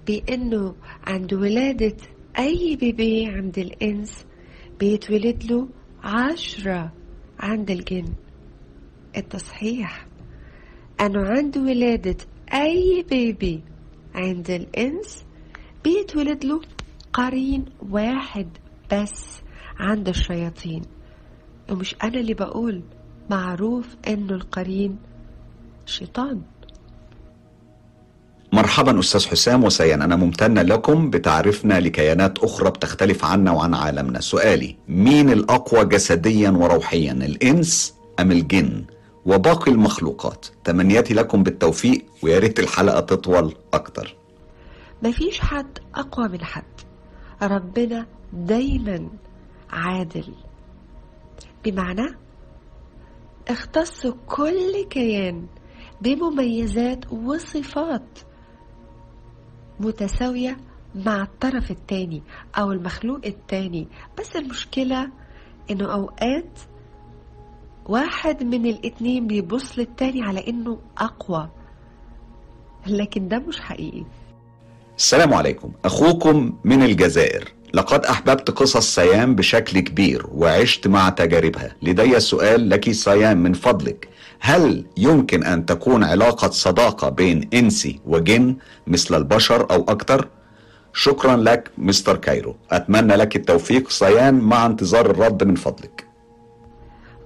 [0.08, 0.76] بأنه
[1.08, 1.95] عند ولادة
[2.39, 4.12] أي بيبي عند الإنس
[4.80, 5.67] بيتولد له
[6.04, 6.91] عشرة
[7.39, 8.06] عند الجن.
[9.17, 10.08] التصحيح.
[11.01, 12.17] أنه عند ولادة
[12.54, 13.63] أي بيبي.
[14.15, 15.25] عند الإنس
[15.84, 16.62] بيتولد له
[17.13, 18.47] قرين واحد
[18.93, 19.25] بس
[19.80, 20.82] عند الشياطين.
[21.71, 22.82] ومش أنا اللي بقول
[23.30, 24.97] معروف إنه القرين
[25.86, 26.41] شيطان.
[28.54, 34.19] مرحبا أستاذ حسام وسيان أنا ممتنة لكم بتعرفنا لكيانات أخرى بتختلف عنا وعن عالمنا.
[34.19, 38.86] سؤالي مين الأقوى جسديا وروحيا الإنس أم الجن؟
[39.25, 40.45] وباقي المخلوقات.
[40.63, 44.15] تمنياتي لكم بالتوفيق ويا ريت الحلقة تطول أكتر.
[45.03, 46.63] مفيش حد أقوى من حد.
[47.41, 49.09] ربنا دايما
[49.69, 50.33] عادل.
[51.65, 52.07] بمعنى
[53.47, 55.47] اختص كل كيان
[56.01, 58.19] بمميزات وصفات
[59.79, 60.57] متساوية
[60.95, 62.23] مع الطرف التاني
[62.57, 63.88] أو المخلوق التاني.
[64.19, 65.11] بس المشكلة
[65.71, 66.59] إنه أوقات
[67.86, 71.50] واحد من الاتنين بيبص للتاني على إنه أقوى
[72.88, 74.04] لكن ده مش حقيقي.
[74.98, 75.71] السلام عليكم.
[75.86, 77.54] أخوكم من الجزائر.
[77.74, 81.76] لقد أحببت قصص سيام بشكل كبير وعشت مع تجاربها.
[81.82, 84.10] لدي سؤال لك سيام من فضلك.
[84.39, 88.56] هل يمكن أن تكون علاقة صداقة بين إنسي وجن
[88.88, 90.28] مثل البشر أو أكثر؟
[90.93, 92.56] شكرا لك مستر كايرو.
[92.71, 93.89] أتمنى لك التوفيق.
[93.89, 96.05] سيان مع انتظار الرد من فضلك.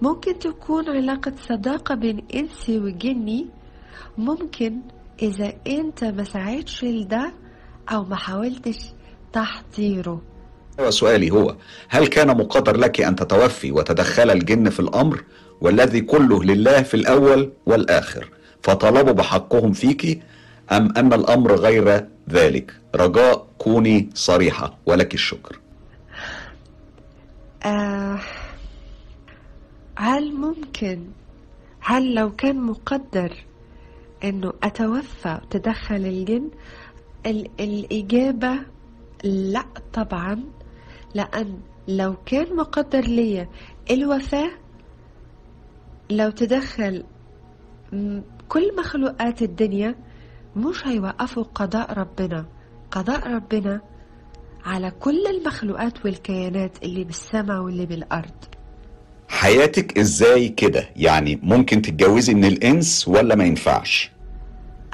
[0.02, 3.48] ممكن تكون علاقة صداقة بين إنسي وجني.
[4.18, 4.74] ممكن
[5.22, 7.34] إذا أنت ما ساعدتش لده
[7.92, 8.78] أو ما حاولتش
[9.34, 10.22] تحضيره.
[10.80, 11.56] وسؤالي هو
[11.90, 15.24] هل كان مقدر لك أن تتوفي وتدخل الجن في الأمر
[15.62, 18.30] والذي كله لله في الأول والآخر
[18.64, 20.22] فطلبوا بحقهم فيك
[20.72, 25.60] أم أن الأمر غير ذلك؟ رجاء كوني صريحة ولك الشكر.
[27.66, 28.20] آه
[30.02, 31.08] هل ممكن
[31.80, 33.46] هل لو كان مقدر
[34.24, 36.50] إنه أتوفى وتدخل الجن
[37.26, 38.60] ال الإجابة
[39.24, 40.44] لا طبعا
[41.16, 43.50] لأن لو كان مقدر ليا
[43.92, 44.52] الوفاة
[46.12, 47.04] لو تدخل
[48.50, 49.96] كل مخلوقات الدنيا
[50.56, 52.46] مش هيوقفوا قضاء ربنا.
[52.92, 53.82] قضاء ربنا
[54.66, 58.59] على كل المخلوقات والكيانات اللي بالسماء واللي بالأرض.
[59.30, 64.12] حياتك إزاي كده؟ يعني ممكن تتجوزي من الإنس ولا ما ينفعش؟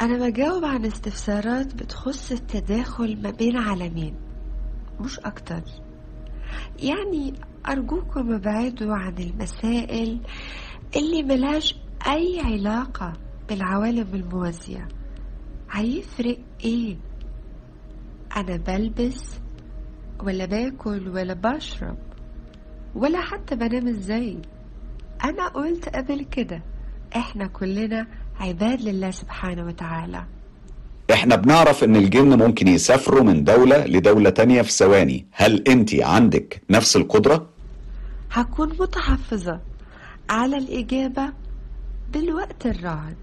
[0.02, 4.15] أنا بجاوب عن استفسارات بتخص التداخل ما بين عالمين
[5.00, 5.62] مش أكتر.
[6.80, 7.34] يعني
[7.67, 10.19] أرجوكم ابعدوا عن المسائل
[10.95, 11.76] اللي ملهاش
[12.08, 13.13] أي علاقة
[13.50, 14.88] بالعوالم الموازية.
[15.71, 16.98] هيفرق إيه؟
[18.38, 19.24] أنا بلبس
[20.24, 21.98] ولا باكل ولا بشرب؟
[22.95, 24.38] ولا حتى بنام إزاي.
[25.23, 26.62] أنا قلت قبل كده
[27.15, 28.08] إحنا كلنا
[28.39, 30.23] عباد لله سبحانه وتعالى.
[31.13, 35.25] إحنا بنعرف إن الجن ممكن يسافروا من دولة لدولة تانية في ثواني.
[35.31, 37.49] هل أنت عندك نفس القدرة؟
[38.31, 39.60] هكون متحفظة
[40.29, 41.34] على الإجابة
[42.13, 43.15] بالوقت الراهن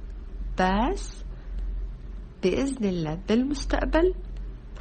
[0.61, 1.09] بس
[2.43, 4.15] بإذن الله بالمستقبل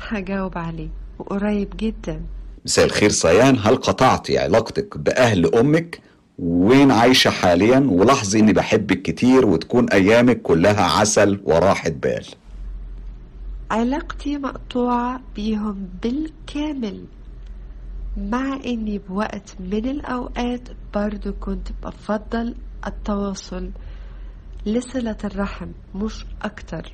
[0.10, 2.22] هجاوب عليه وقريب جدا.
[2.66, 3.58] مساء الخير صيان.
[3.58, 6.02] هل قطعتي علاقتك بأهل أمك؟
[6.40, 12.26] وين عايشة حاليا؟ ولاحظي إني بحبك كتير وتكون أيامك كلها عسل وراحة بال.
[13.72, 17.06] علاقتي مقطوعة بيهم بالكامل.
[18.18, 22.56] مع إني بوقت من الأوقات برضو كنت بفضل
[22.88, 23.70] التواصل.
[24.66, 26.94] لصلة الرحم مش أكتر.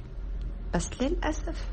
[0.73, 1.65] بس للأسف.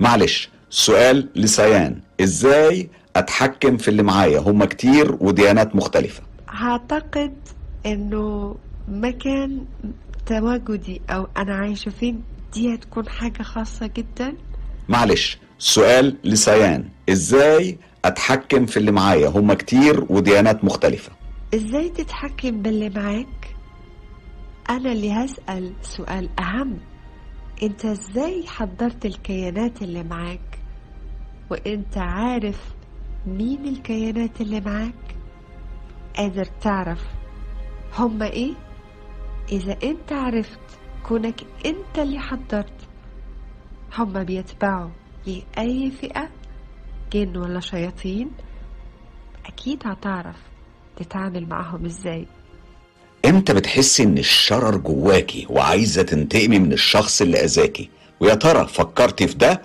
[0.00, 2.00] معلش سؤال لسيان.
[2.20, 6.22] إزاي أتحكم في اللي معايا؟ هما كتير وديانات مختلفة.
[6.48, 7.34] هعتقد
[7.86, 8.56] إنه
[8.88, 9.64] مكان
[10.26, 12.22] تواجدي أو أنا عايشة فين
[12.54, 14.34] دي هتكون حاجة خاصة جدا.
[14.88, 16.88] معلش سؤال لسيان.
[17.08, 21.12] إزاي أتحكم في اللي معايا؟ هما كتير وديانات مختلفة.
[21.54, 23.54] إزاي تتحكم باللي معاك؟
[24.70, 26.78] أنا اللي هسأل سؤال أهم.
[27.62, 30.40] أنت إزاي حضرت الكيانات اللي معاك؟
[31.50, 32.60] وإنت عارف
[33.26, 34.94] مين الكيانات اللي معاك؟
[36.16, 37.00] قادر تعرف
[37.98, 38.52] هما إيه؟
[39.52, 40.58] إذا إنت عرفت
[41.02, 42.72] كونك إنت اللي حضرت
[43.98, 44.90] هما بيتبعوا
[45.26, 46.28] لأي فئة
[47.12, 48.30] جن ولا شياطين؟
[49.46, 50.36] أكيد هتعرف
[50.96, 52.26] تتعامل معهم إزاي.
[53.26, 59.34] إمتى بتحسي إن الشرر جواكي وعايزة تنتقمي من الشخص اللي أذاكي؟ ويا ترى فكرتي في
[59.34, 59.62] ده؟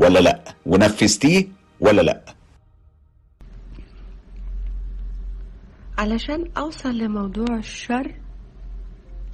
[0.00, 1.48] ولا لا؟ ونفذتيه
[1.80, 2.24] ولا لا؟
[5.98, 8.14] علشان أوصل لموضوع الشر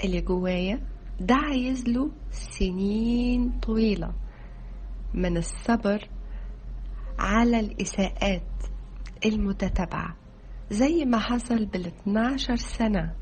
[0.05, 0.81] اللي جوايا
[1.21, 4.13] ده عايز له سنين طويلة
[5.15, 6.09] من الصبر
[7.19, 8.43] على الإساءات
[9.25, 10.17] المتتابعة
[10.71, 13.15] زي ما حصل بال 12 سنة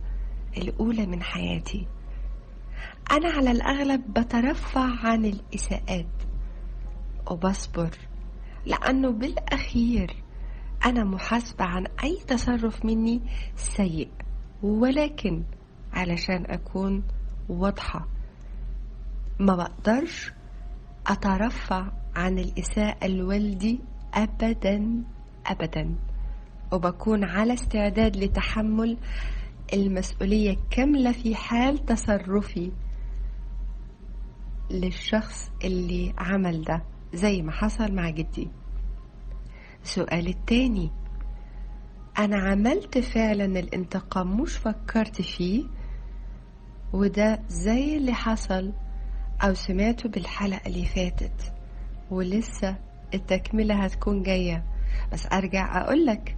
[0.57, 1.87] الأولى من حياتي.
[3.11, 6.07] أنا على الأغلب بترفع عن الإساءات.
[7.31, 7.99] وبصبر
[8.67, 10.17] لأنه بالأخير
[10.85, 13.21] أنا محاسبة عن أي تصرف مني
[13.57, 14.09] سيء
[14.63, 15.43] ولكن
[15.93, 17.03] علشان أكون
[17.49, 18.09] واضحة
[19.41, 20.33] ما بقدرش
[21.07, 23.81] أترفع عن الإساءة لوالدي
[24.15, 25.05] أبدا
[25.47, 25.95] أبدا.
[26.73, 28.99] وبكون على استعداد لتحمل
[29.73, 32.73] المسؤولية كاملة في حال تصرفي
[34.71, 36.83] للشخص اللي عمل ده.
[37.15, 38.51] زي ما حصل مع جدي.
[39.83, 40.91] السؤال التاني.
[42.19, 45.65] أنا عملت فعلا الانتقام مش فكرت فيه
[46.93, 48.73] وده زي اللي حصل
[49.43, 51.53] أو سمعته بالحلقة اللي فاتت.
[52.11, 52.77] ولسه
[53.15, 54.65] التكملة هتكون جاية.
[55.13, 56.37] بس أرجع أقولك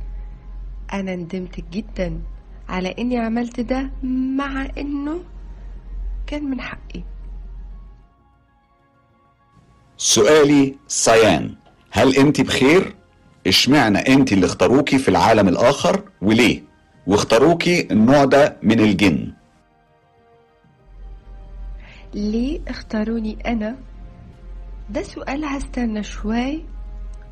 [0.93, 2.23] أنا ندمت جدا
[2.69, 3.91] على إني عملت ده
[4.37, 5.25] مع إنه
[6.27, 7.03] كان من حقي.
[9.97, 11.55] سؤالي سيان.
[11.91, 12.95] هل انت بخير؟
[13.47, 16.63] اشمعنى انت اللي اختاروكي في العالم الآخر وليه؟
[17.07, 19.33] واختاروكي النوع ده من الجن.
[22.15, 23.77] ليه اختاروني أنا؟
[24.91, 26.65] ده سؤال هستنى شوي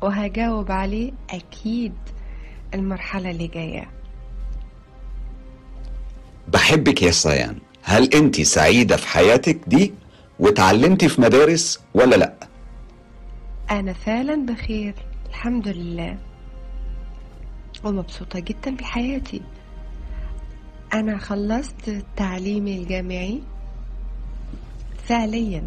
[0.01, 1.93] وهجاوب عليه أكيد
[2.73, 3.89] المرحلة اللي جاية.
[6.47, 7.57] بحبك يا سيان.
[7.83, 9.93] هل انت سعيدة في حياتك دي؟
[10.39, 12.33] وتعلمتي في مدارس ولا لأ؟
[13.71, 14.93] أنا فعلا بخير
[15.29, 16.17] الحمد لله.
[17.83, 19.41] ومبسوطة جدا بحياتي.
[20.93, 23.41] أنا خلصت تعليمي الجامعي.
[25.05, 25.63] فعليا.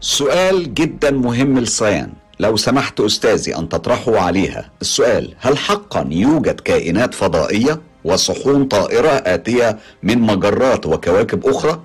[0.00, 4.70] سؤال جدا مهم لسيان لو سمحت أستاذي أن تطرحوا عليها.
[4.80, 11.82] السؤال هل حقا يوجد كائنات فضائية وصحون طائرة آتية من مجرات وكواكب أخرى؟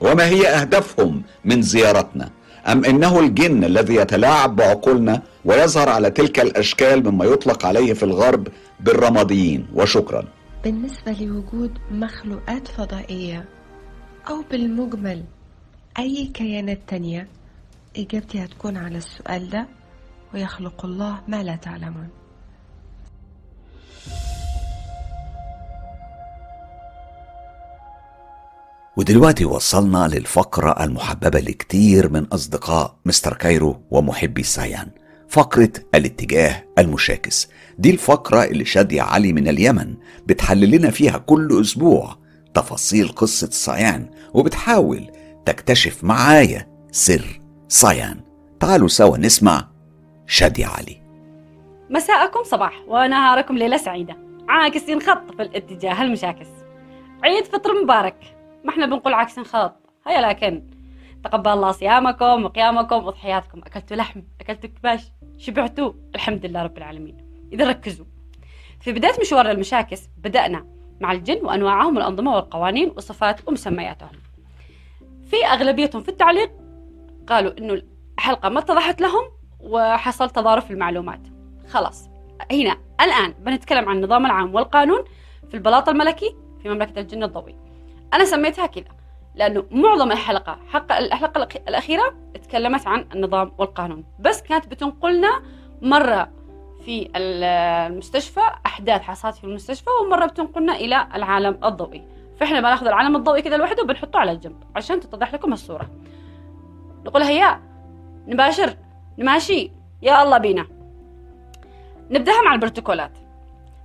[0.00, 2.30] وما هي أهدافهم من زيارتنا؟
[2.68, 8.48] أم إنه الجن الذي يتلاعب بعقولنا ويظهر على تلك الأشكال مما يطلق عليه في الغرب
[8.80, 10.24] بالرماديين؟ وشكرا.
[10.64, 13.44] بالنسبة لوجود مخلوقات فضائية
[14.28, 15.24] أو بالمجمل
[15.98, 17.28] أي كيانات تانية
[17.96, 19.66] إجابتي هتكون على السؤال ده
[20.34, 22.08] ويخلق الله ما لا تعلمون.
[28.96, 34.90] ودلوقتي وصلنا للفقرة المحببة لكتير من أصدقاء مستر كايرو ومحبي السيان
[35.28, 37.48] فقرة الاتجاه المشاكس.
[37.78, 39.94] دي الفقرة اللي شادية علي من اليمن
[40.26, 42.16] بتحلل لنا فيها كل أسبوع
[42.54, 45.10] تفاصيل قصة سيان وبتحاول
[45.46, 48.20] تكتشف معايا سر سيان
[48.60, 49.68] تعالوا سوا نسمع
[50.26, 51.02] شادية علي.
[51.90, 54.16] مساءكم صباح ونهاركم ليلة سعيدة.
[54.48, 56.48] عاكسين خط في الاتجاه المشاكس.
[57.24, 58.35] عيد فطر مبارك.
[58.66, 60.62] ما إحنا بنقول عاكسين خط هيا لكن
[61.24, 63.58] تقبل الله صيامكم وقيامكم وضحياتكم.
[63.58, 65.92] أكلتوا لحم أكلتوا كباش شبعتوا.
[66.14, 67.16] الحمد لله رب العالمين.
[67.52, 68.06] إذا ركزوا.
[68.80, 70.66] في بداية مشوار المشاكس بدأنا
[71.00, 74.12] مع الجن وأنواعهم والأنظمة والقوانين وصفات ومسمياتهم.
[75.30, 76.50] في أغلبيتهم في التعليق
[77.28, 77.82] قالوا إنه
[78.18, 79.24] الحلقة ما اتضحت لهم
[79.60, 81.20] وحصل تضارب في المعلومات.
[81.68, 82.08] خلاص.
[82.52, 85.04] هنا الآن بنتكلم عن النظام العام والقانون
[85.48, 87.65] في البلاط الملكي في مملكة الجن الضوئي.
[88.14, 88.84] أنا سميتها كذا
[89.34, 94.04] لأنه معظم الحلقة حق الحلقة الأخ- الأخيرة تكلمت عن النظام والقانون.
[94.18, 95.42] بس كانت بتنقلنا
[95.82, 96.28] مرة
[96.84, 97.44] في ال-
[97.92, 102.02] المستشفى أحداث حصلت في المستشفى ومرة بتنقلنا إلى العالم الضوئي.
[102.40, 105.90] فإحنا بناخذ العالم الضوئي كذا لوحده وبنحطه على الجنب عشان تتضح لكم الصورة.
[107.04, 107.60] نقول هيا
[108.26, 108.76] نباشر
[109.18, 110.66] نماشي يا الله بينا.
[112.10, 113.12] نبدأها مع البروتوكولات.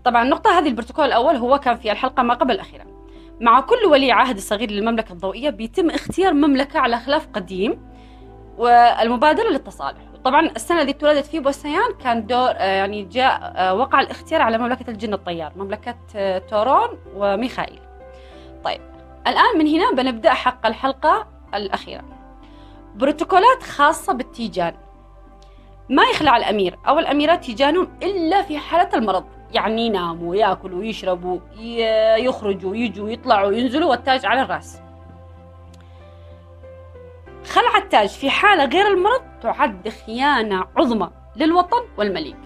[0.03, 2.86] طبعا النقطة هذه البروتوكول الأول هو كان في الحلقة ما قبل الأخيرة.
[3.41, 7.91] مع كل ولي عهد صغير للمملكة الضوئية بيتم اختيار مملكة على خلاف قديم
[8.57, 10.01] والمبادرة للتصالح.
[10.25, 14.57] طبعا السنة اللي اتولدت فيه بوسيان كان دور آه، يعني جاء آه، وقع الاختيار على
[14.57, 17.79] مملكة الجن الطيار مملكة آه، تورون وميخائيل.
[18.63, 18.81] طيب
[19.27, 22.03] الآن من هنا بنبدأ حق الحلقة الأخيرة.
[22.95, 24.73] بروتوكولات خاصة بالتيجان.
[25.89, 29.25] ما يخلع الأمير أو الأميرة تيجانهم إلا في حالة المرض.
[29.53, 31.39] يعني يناموا ياكلوا يشربوا
[32.17, 34.81] يخرجوا يجوا يطلعوا ينزلوا والتاج على الرأس.
[37.45, 42.37] خلع التاج في حالة غير المرض تعد خيانة عظمى للوطن والمليك.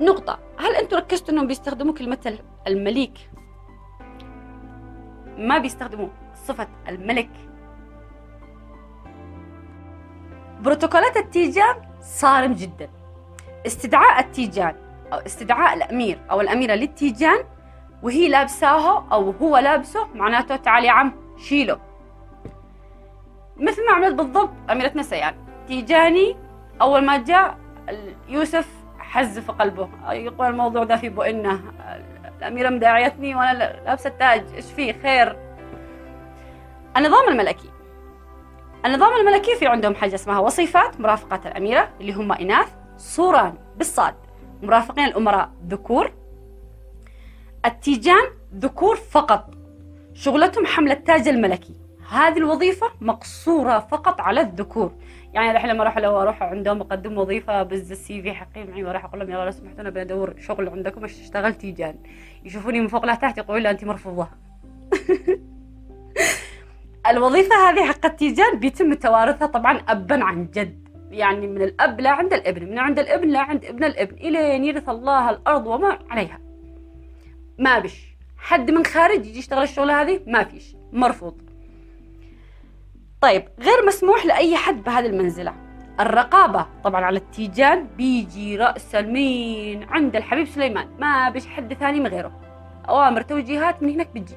[0.00, 0.38] نقطة.
[0.58, 3.30] هل أنتم ركزتوا أنهم بيستخدموا كلمة المليك؟
[5.38, 6.08] ما بيستخدموا.
[6.34, 7.30] صفة الملك.
[10.60, 12.90] بروتوكولات التيجان صارم جدا.
[13.66, 14.83] استدعاء التيجان.
[15.12, 17.44] أو استدعاء الأمير أو الأميرة للتيجان
[18.02, 21.78] وهي لابساه أو هو لابسه معناته تعال يا عم شيله.
[23.56, 25.34] مثل ما عملت بالضبط أميرتنا سيان
[25.68, 26.36] تيجاني
[26.80, 27.58] أول ما جاء
[28.28, 29.88] يوسف حز في قلبه.
[30.12, 31.60] يقول الموضوع ده في بؤنة.
[32.38, 33.52] الأميرة مداعيتني وأنا
[33.84, 34.44] لابسة التاج.
[34.54, 35.36] إيش فيه؟ خير.
[36.96, 37.70] النظام الملكي.
[38.86, 44.14] النظام الملكي في عندهم حاجة اسمها وصيفات مرافقات الأميرة اللي هم إناث صوران بالصاد.
[44.62, 46.12] مرافقين الأمراء ذكور.
[47.66, 48.24] التيجان
[48.54, 49.54] ذكور فقط.
[50.14, 51.74] شغلتهم حمل التاج الملكي.
[52.10, 54.92] هذه الوظيفة مقصورة فقط على الذكور.
[55.34, 59.04] يعني الحين لما أروح لو أروح عندهم أقدم وظيفة بز السي في حقي معي وأروح
[59.04, 61.98] أقول لهم يلا لو سمحتوا أنا بدور شغل عندكم أشتغل تيجان.
[62.44, 64.28] يشوفوني من فوق لتحت يقولوا لي أنت مرفوضة.
[67.10, 70.83] الوظيفة هذه حق التيجان بيتم توارثها طبعا ابا عن جد.
[71.14, 74.16] يعني من الأب لا عند الابن من عند الابن لا عند ابن الابن.
[74.16, 76.40] الين يرث الله الأرض وما عليها.
[77.58, 78.16] ما بش.
[78.36, 80.76] حد من خارج يجي يشتغل الشغلة هذه؟ ما فيش.
[80.92, 81.40] مرفوض.
[83.20, 85.54] طيب غير مسموح لأي حد بهذه المنزلة.
[86.00, 90.88] الرقابة طبعا على التيجان بيجي رأس المين عند الحبيب سليمان.
[90.98, 92.40] ما بيش حد ثاني من غيره.
[92.88, 94.36] أوامر توجيهات من هناك بتجي.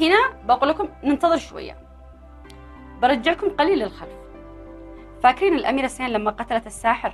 [0.00, 1.81] هنا بقول لكم ننتظر شوية.
[3.02, 4.12] برجعكم قليل للخلف
[5.22, 7.12] فاكرين الأميرة سين لما قتلت الساحر؟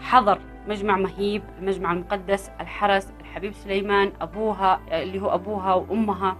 [0.00, 6.36] حضر مجمع مهيب المجمع المقدس الحرس الحبيب سليمان أبوها اللي هو أبوها وأمها.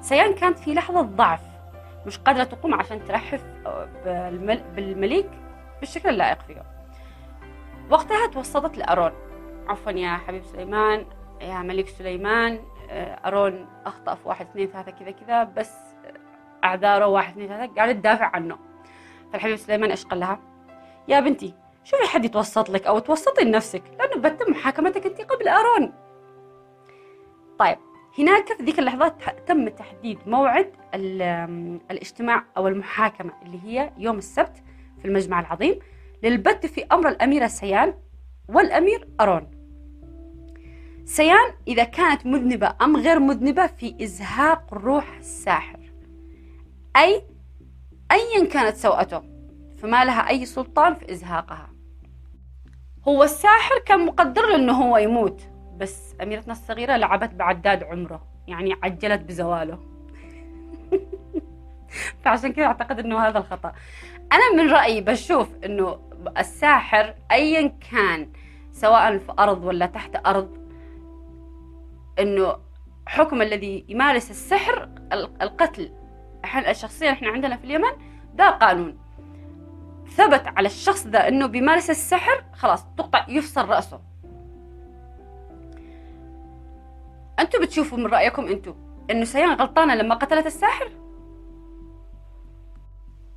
[0.00, 1.40] سيان كانت في لحظة ضعف
[2.06, 3.44] مش قادرة تقوم عشان ترحف
[4.04, 4.62] بالمل...
[4.76, 5.30] بالملك
[5.80, 6.62] بالشكل اللائق فيه
[7.90, 9.12] وقتها توسطت لأرون.
[9.68, 11.06] عفوا يا حبيب سليمان
[11.40, 12.60] يا ملك سليمان
[13.26, 15.87] أرون أخطأ في واحد اثنين ثلاثة كذا كذا بس
[16.64, 18.58] أعذاره واحد اثنين ثلاثة قاعدة تدافع عنه.
[19.32, 20.40] فالحبيب سليمان إيش قال لها؟
[21.08, 21.54] يا بنتي
[21.84, 25.92] شوفي حد يتوسط لك أو توسطي لنفسك؟ لأنه بتم محاكمتك أنت قبل أرون.
[27.58, 27.76] طيب
[28.18, 29.14] هناك في ذيك اللحظات
[29.46, 30.72] تم تحديد موعد
[31.90, 34.62] الاجتماع أو المحاكمة اللي هي يوم السبت
[34.98, 35.78] في المجمع العظيم
[36.22, 37.94] للبت في أمر الأميرة سيان
[38.48, 39.50] والأمير أرون.
[41.04, 45.77] سيان إذا كانت مذنبة أم غير مذنبة في إزهاق روح الساحر.
[46.96, 47.22] أي
[48.12, 49.22] أيا كانت سوءته
[49.78, 51.68] فما لها أي سلطان في إزهاقها.
[53.08, 55.42] هو الساحر كان مقدر له أنه هو يموت
[55.76, 59.78] بس أميرتنا الصغيرة لعبت بعداد عمره يعني عجلت بزواله.
[62.22, 63.72] فعشان كذا أعتقد أنه هذا الخطأ.
[64.32, 66.00] أنا من رأيي بشوف أنه
[66.38, 68.32] الساحر أيا كان
[68.72, 70.58] سواء في أرض ولا تحت أرض
[72.18, 72.56] أنه
[73.06, 74.88] حكم الذي يمارس السحر
[75.42, 75.97] القتل.
[76.44, 77.90] إحنا الشخصية إحنا عندنا في اليمن
[78.34, 78.98] ده قانون.
[80.06, 84.00] ثبت على الشخص ده إنه بيمارس السحر خلاص تقطع يفصل رأسه.
[87.40, 88.74] أنتوا بتشوفوا من رأيكم أنتوا
[89.10, 90.90] إنه سيان غلطانة لما قتلت الساحر؟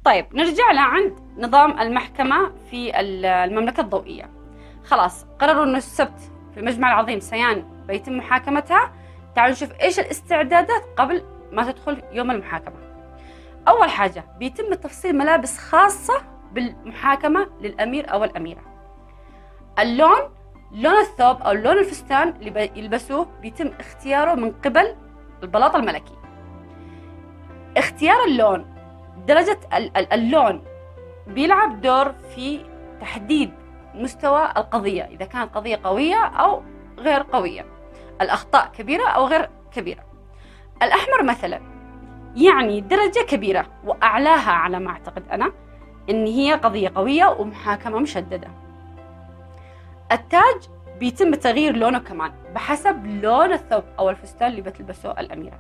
[0.06, 4.30] طيب نرجع لعند نظام المحكمة في المملكة الضوئية.
[4.84, 6.20] خلاص قرروا إنه السبت
[6.54, 8.94] في المجمع العظيم سيان بيتم محاكمتها.
[9.36, 12.91] تعالوا نشوف إيش الاستعدادات قبل ما تدخل يوم المحاكمة.
[13.68, 16.14] أول حاجة بيتم تفصيل ملابس خاصة
[16.52, 18.62] بالمحاكمة للأمير أو الأميرة.
[19.80, 20.20] اللون
[20.72, 24.96] لون الثوب أو لون الفستان اللي يلبسوه بيتم اختياره من قبل
[25.44, 26.18] البلاط الملكي.
[27.78, 28.76] اختيار اللون
[29.28, 29.60] درجة
[30.14, 30.64] اللون
[31.28, 32.66] بيلعب دور في
[33.02, 33.54] تحديد
[33.94, 36.64] مستوى القضية إذا كانت قضية قوية أو
[36.98, 37.66] غير قوية.
[38.22, 40.04] الأخطاء كبيرة أو غير كبيرة.
[40.84, 41.71] الأحمر مثلا
[42.36, 45.52] يعني درجة كبيرة وأعلاها على ما أعتقد أنا
[46.10, 48.48] إن هي قضية قوية ومحاكمة مشددة.
[50.12, 50.70] التاج
[51.00, 55.60] بيتم تغيير لونه كمان بحسب لون الثوب أو الفستان اللي بتلبسه الأميرة.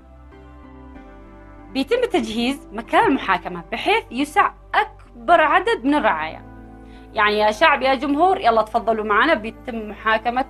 [1.74, 6.42] بيتم تجهيز مكان المحاكمة بحيث يسع أكبر عدد من الرعايا
[7.14, 10.46] يعني يا شعب يا جمهور يلا تفضلوا معنا بيتم محاكمة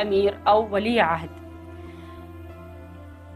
[0.00, 1.41] أمير أو ولي عهد.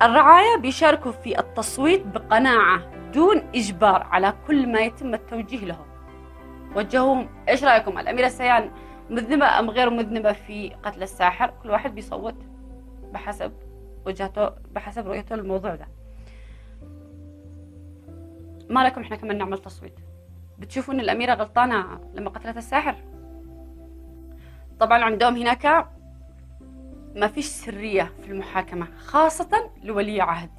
[0.03, 5.87] الرعايا بيشاركوا في التصويت بقناعة دون إجبار على كل ما يتم التوجيه لهم.
[6.77, 8.71] وجهوهم إيش رأيكم؟ الأميرة سيان
[9.11, 12.35] مذنبة أم غير مذنبة في قتل الساحر؟ كل واحد بيصوت
[13.13, 13.53] بحسب
[14.07, 15.89] وجهته بحسب رؤيته للموضوع ده.
[18.71, 19.99] ما لكم إحنا كمان نعمل تصويت؟
[20.59, 22.95] بتشوفوا ان الأميرة غلطانة لما قتلت الساحر؟
[24.81, 25.89] طبعا عندهم هناك
[27.17, 30.51] ما فيش سرية في المحاكمة خاصة لولي عهد.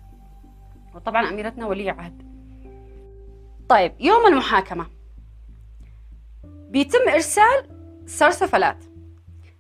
[0.96, 2.28] وطبعا أميرتنا ولي عهد.
[3.70, 4.88] طيب يوم المحاكمة
[6.44, 7.70] بيتم إرسال
[8.06, 8.86] سرسفلات.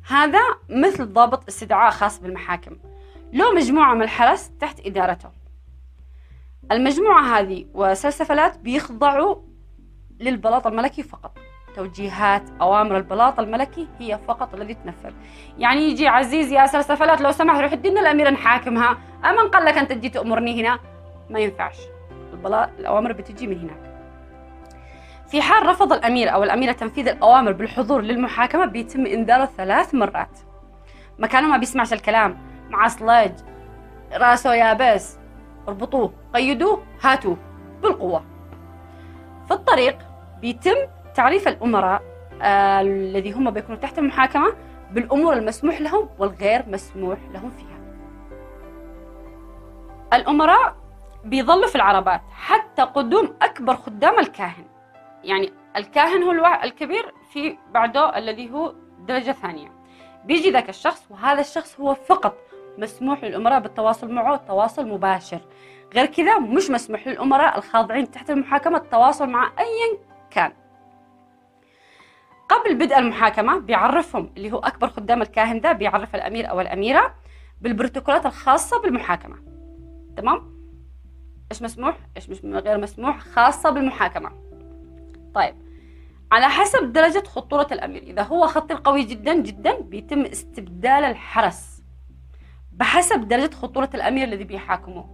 [0.07, 2.77] هذا مثل ضابط استدعاء خاص بالمحاكم.
[3.33, 5.29] له مجموعة من الحرس تحت إدارته.
[6.71, 9.35] المجموعة هذه وسرسفلات بيخضعوا
[10.19, 11.37] للبلاط الملكي فقط.
[11.77, 15.13] توجيهات أوامر البلاط الملكي هي فقط الذي تنفذ.
[15.57, 18.97] يعني يجي عزيز يا سرسفلات لو سمحت روح ادينا الأميرة نحاكمها.
[19.25, 20.79] أمن قال لك أنت تجي تأمرني هنا؟
[21.29, 21.77] ما ينفعش.
[22.33, 23.97] البلاط الأوامر بتجي من هناك.
[25.27, 30.39] في حال رفض الأمير أو الأميرة تنفيذ الأوامر بالحضور للمحاكمة بيتم إنذاره ثلاث مرات.
[31.19, 32.37] مكانه ما بيسمعش الكلام.
[32.69, 33.33] مع صلاج.
[34.13, 35.17] رأسه يابس.
[35.67, 36.13] اربطوه.
[36.33, 36.83] قيدوه.
[37.01, 37.37] هاتوه.
[37.81, 38.23] بالقوة.
[39.47, 39.97] في الطريق
[40.41, 40.75] بيتم
[41.17, 42.01] تعريف الأمراء
[42.41, 44.55] آه الذي هم بيكونوا تحت المحاكمة
[44.91, 47.77] بالأمور المسموح لهم والغير مسموح لهم فيها.
[50.13, 50.75] الأمراء
[51.23, 54.65] بيظلوا في العربات حتى قدوم أكبر خدام الكاهن.
[55.23, 59.71] يعني الكاهن هو الكبير في بعده الذي هو درجة ثانية.
[60.25, 62.37] بيجي ذاك الشخص وهذا الشخص هو فقط
[62.77, 65.39] مسموح للأمراء بالتواصل معه تواصل مباشر.
[65.95, 69.97] غير كذا مش مسموح للأمراء الخاضعين تحت المحاكمة التواصل مع أيا
[70.31, 70.53] كان.
[72.49, 77.15] قبل بدء المحاكمة بيعرفهم اللي هو أكبر خدام الكاهن ده بيعرف الأمير أو الأميرة
[77.61, 79.35] بالبروتوكولات الخاصة بالمحاكمة.
[80.17, 80.57] تمام؟
[81.51, 84.31] إيش مسموح؟ إيش مش غير مسموح؟ خاصة بالمحاكمة.
[85.35, 85.55] طيب
[86.31, 88.03] على حسب درجة خطورة الأمير.
[88.03, 91.81] إذا هو خطير قوي جدا جدا بيتم استبدال الحرس
[92.71, 95.09] بحسب درجة خطورة الأمير الذي بيحاكمه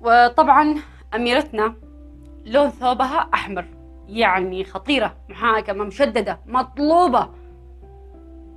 [0.00, 0.74] وطبعا
[1.14, 1.74] أميرتنا
[2.44, 3.77] لون ثوبها أحمر.
[4.08, 7.28] يعني خطيرة محاكمة مشددة مطلوبة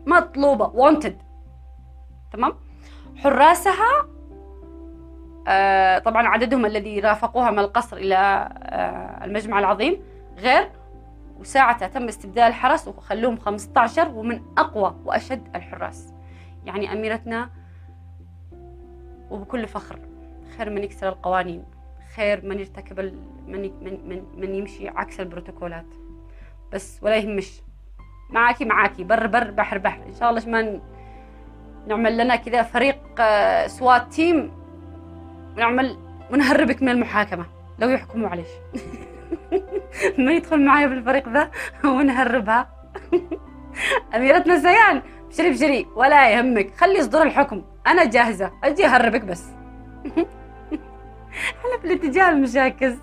[0.05, 1.13] مطلوبة wanted.
[2.33, 2.53] تمام؟
[3.17, 4.07] حراسها
[5.47, 10.01] آه طبعا عددهم الذي رافقوها من القصر إلى آه المجمع العظيم
[10.37, 10.69] غير
[11.39, 16.13] وساعتها تم استبدال الحرس وخلوهم 15 ومن أقوى وأشد الحراس.
[16.65, 17.49] يعني أميرتنا
[19.31, 19.99] وبكل فخر
[20.57, 21.63] خير من يكسر القوانين.
[22.15, 22.99] خير من يرتكب.
[23.47, 23.61] من...
[23.81, 25.85] من من من يمشي عكس البروتوكولات.
[26.73, 27.61] بس ولا يهمش.
[28.29, 29.03] معاكي معاكي.
[29.03, 30.03] بر بر بحر بحر.
[30.07, 30.81] إن شاء الله شمان
[31.87, 34.51] نعمل لنا كذا فريق آه، SWAT team
[35.55, 35.97] ونعمل
[36.31, 37.45] ونهربك من المحاكمة.
[37.79, 38.49] لو يحكموا عليش.
[40.17, 41.51] ما يدخل معايا بالفريق ذا
[41.85, 42.69] ونهربها.
[44.15, 45.87] أميرتنا زيان بشري بشري.
[45.95, 46.75] ولا يهمك.
[46.75, 47.63] خلي يصدر الحكم.
[47.87, 48.51] أنا جاهزة.
[48.63, 49.45] أجي أهربك بس.
[51.65, 52.93] أنا في الاتجاه المشاكس.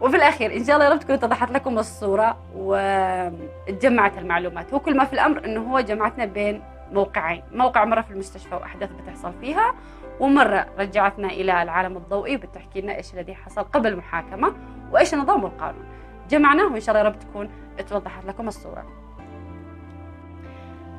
[0.00, 4.74] وفي الأخير إن شاء الله يا رب تكون اتضحت لكم الصورة وتجمعت المعلومات.
[4.74, 6.62] هو كل ما في الأمر إنه هو جمعتنا بين
[6.92, 7.42] موقعين.
[7.52, 9.74] موقع مرة في المستشفى وأحداث بتحصل فيها
[10.20, 14.54] ومرة رجعتنا إلى العالم الضوئي بتحكي لنا إيش الذي حصل قبل المحاكمة
[14.92, 15.84] وإيش النظام والقانون
[16.30, 18.86] جمعناه وإن شاء الله يا رب تكون اتوضحت لكم الصورة.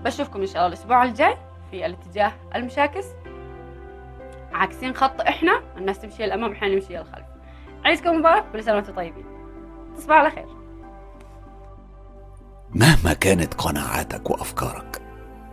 [0.04, 1.38] بشوفكم إن شاء الله الأسبوع الجاي
[1.72, 3.06] في الاتجاه المشاكس.
[4.54, 7.26] عاكسين خط إحنا الناس تمشي للأمام إحنا نمشي للخلف.
[7.86, 9.26] عيدكم مبارك كل سنة وأنتم طيبين.
[9.98, 10.46] تصبحوا على خير.
[12.76, 15.02] مهما كانت قناعاتك وأفكارك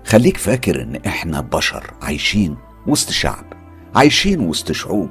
[0.05, 3.45] خليك فاكر إن إحنا بشر عايشين وسط شعب
[3.95, 5.11] عايشين وسط شعوب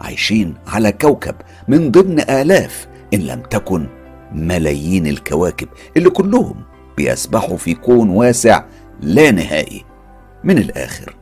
[0.00, 1.34] عايشين على كوكب
[1.68, 3.86] من ضمن آلاف إن لم تكن
[4.32, 6.64] ملايين الكواكب اللي كلهم
[6.96, 8.64] بيسبحوا في كون واسع
[9.00, 9.84] لا نهائي
[10.44, 11.16] من الآخر.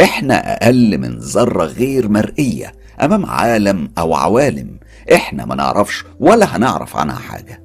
[0.00, 4.78] إحنا أقل من ذرة غير مرئية أمام عالم أو عوالم
[5.14, 7.62] إحنا ما نعرفش ولا هنعرف عنها حاجة.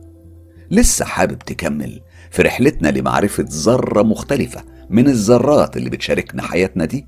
[0.72, 7.08] لسه حابب تكمل في رحلتنا لمعرفة ذرة مختلفة من الذرات اللي بتشاركنا حياتنا دي؟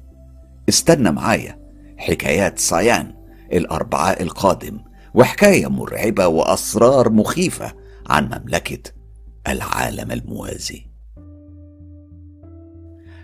[0.69, 1.59] استنى معايا
[1.97, 3.13] حكايات سايان
[3.53, 4.79] الأربعاء القادم
[5.13, 7.73] وحكاية مرعبة وأسرار مخيفة
[8.09, 8.91] عن مملكة
[9.47, 10.85] العالم الموازي.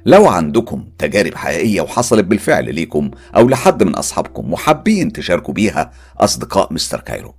[0.06, 6.74] لو عندكم تجارب حقيقية وحصلت بالفعل ليكم أو لحد من أصحابكم وحابين تشاركوا بيها أصدقاء
[6.74, 7.36] مستر كايرو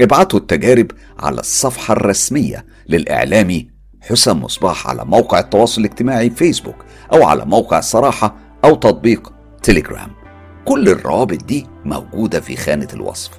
[0.00, 0.86] ابعتوا التجارب
[1.18, 6.76] على الصفحة الرسمية للإعلامي حسام مصباح على موقع التواصل الاجتماعي فيسبوك
[7.12, 9.32] أو على موقع صراحة أو تطبيق
[9.62, 10.10] تليجرام
[10.64, 13.30] كل الروابط دي موجودة في خانة الوصف.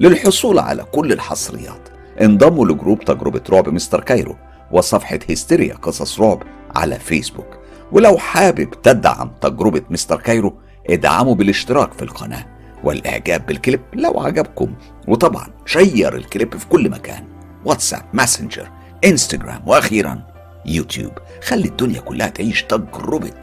[0.00, 1.88] للحصول على كل الحصريات
[2.20, 4.36] انضموا لجروب تجربة رعب مستر كايرو
[4.70, 6.42] وصفحة هستيريا قصص رعب
[6.76, 7.61] على فيسبوك.
[7.92, 10.54] ولو حابب تدعم تجربة مستر كايرو
[10.90, 12.46] ادعموا بالاشتراك في القناة
[12.84, 14.74] والإعجاب بالكليب لو عجبكم.
[15.08, 17.24] وطبعا share الكليب في كل مكان
[17.64, 18.70] واتساب ماسنجر
[19.04, 20.22] إنستجرام وأخيرا
[20.66, 21.12] يوتيوب.
[21.42, 23.40] خلي الدنيا كلها تعيش تجربة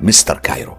[0.00, 0.76] مستر كايرو.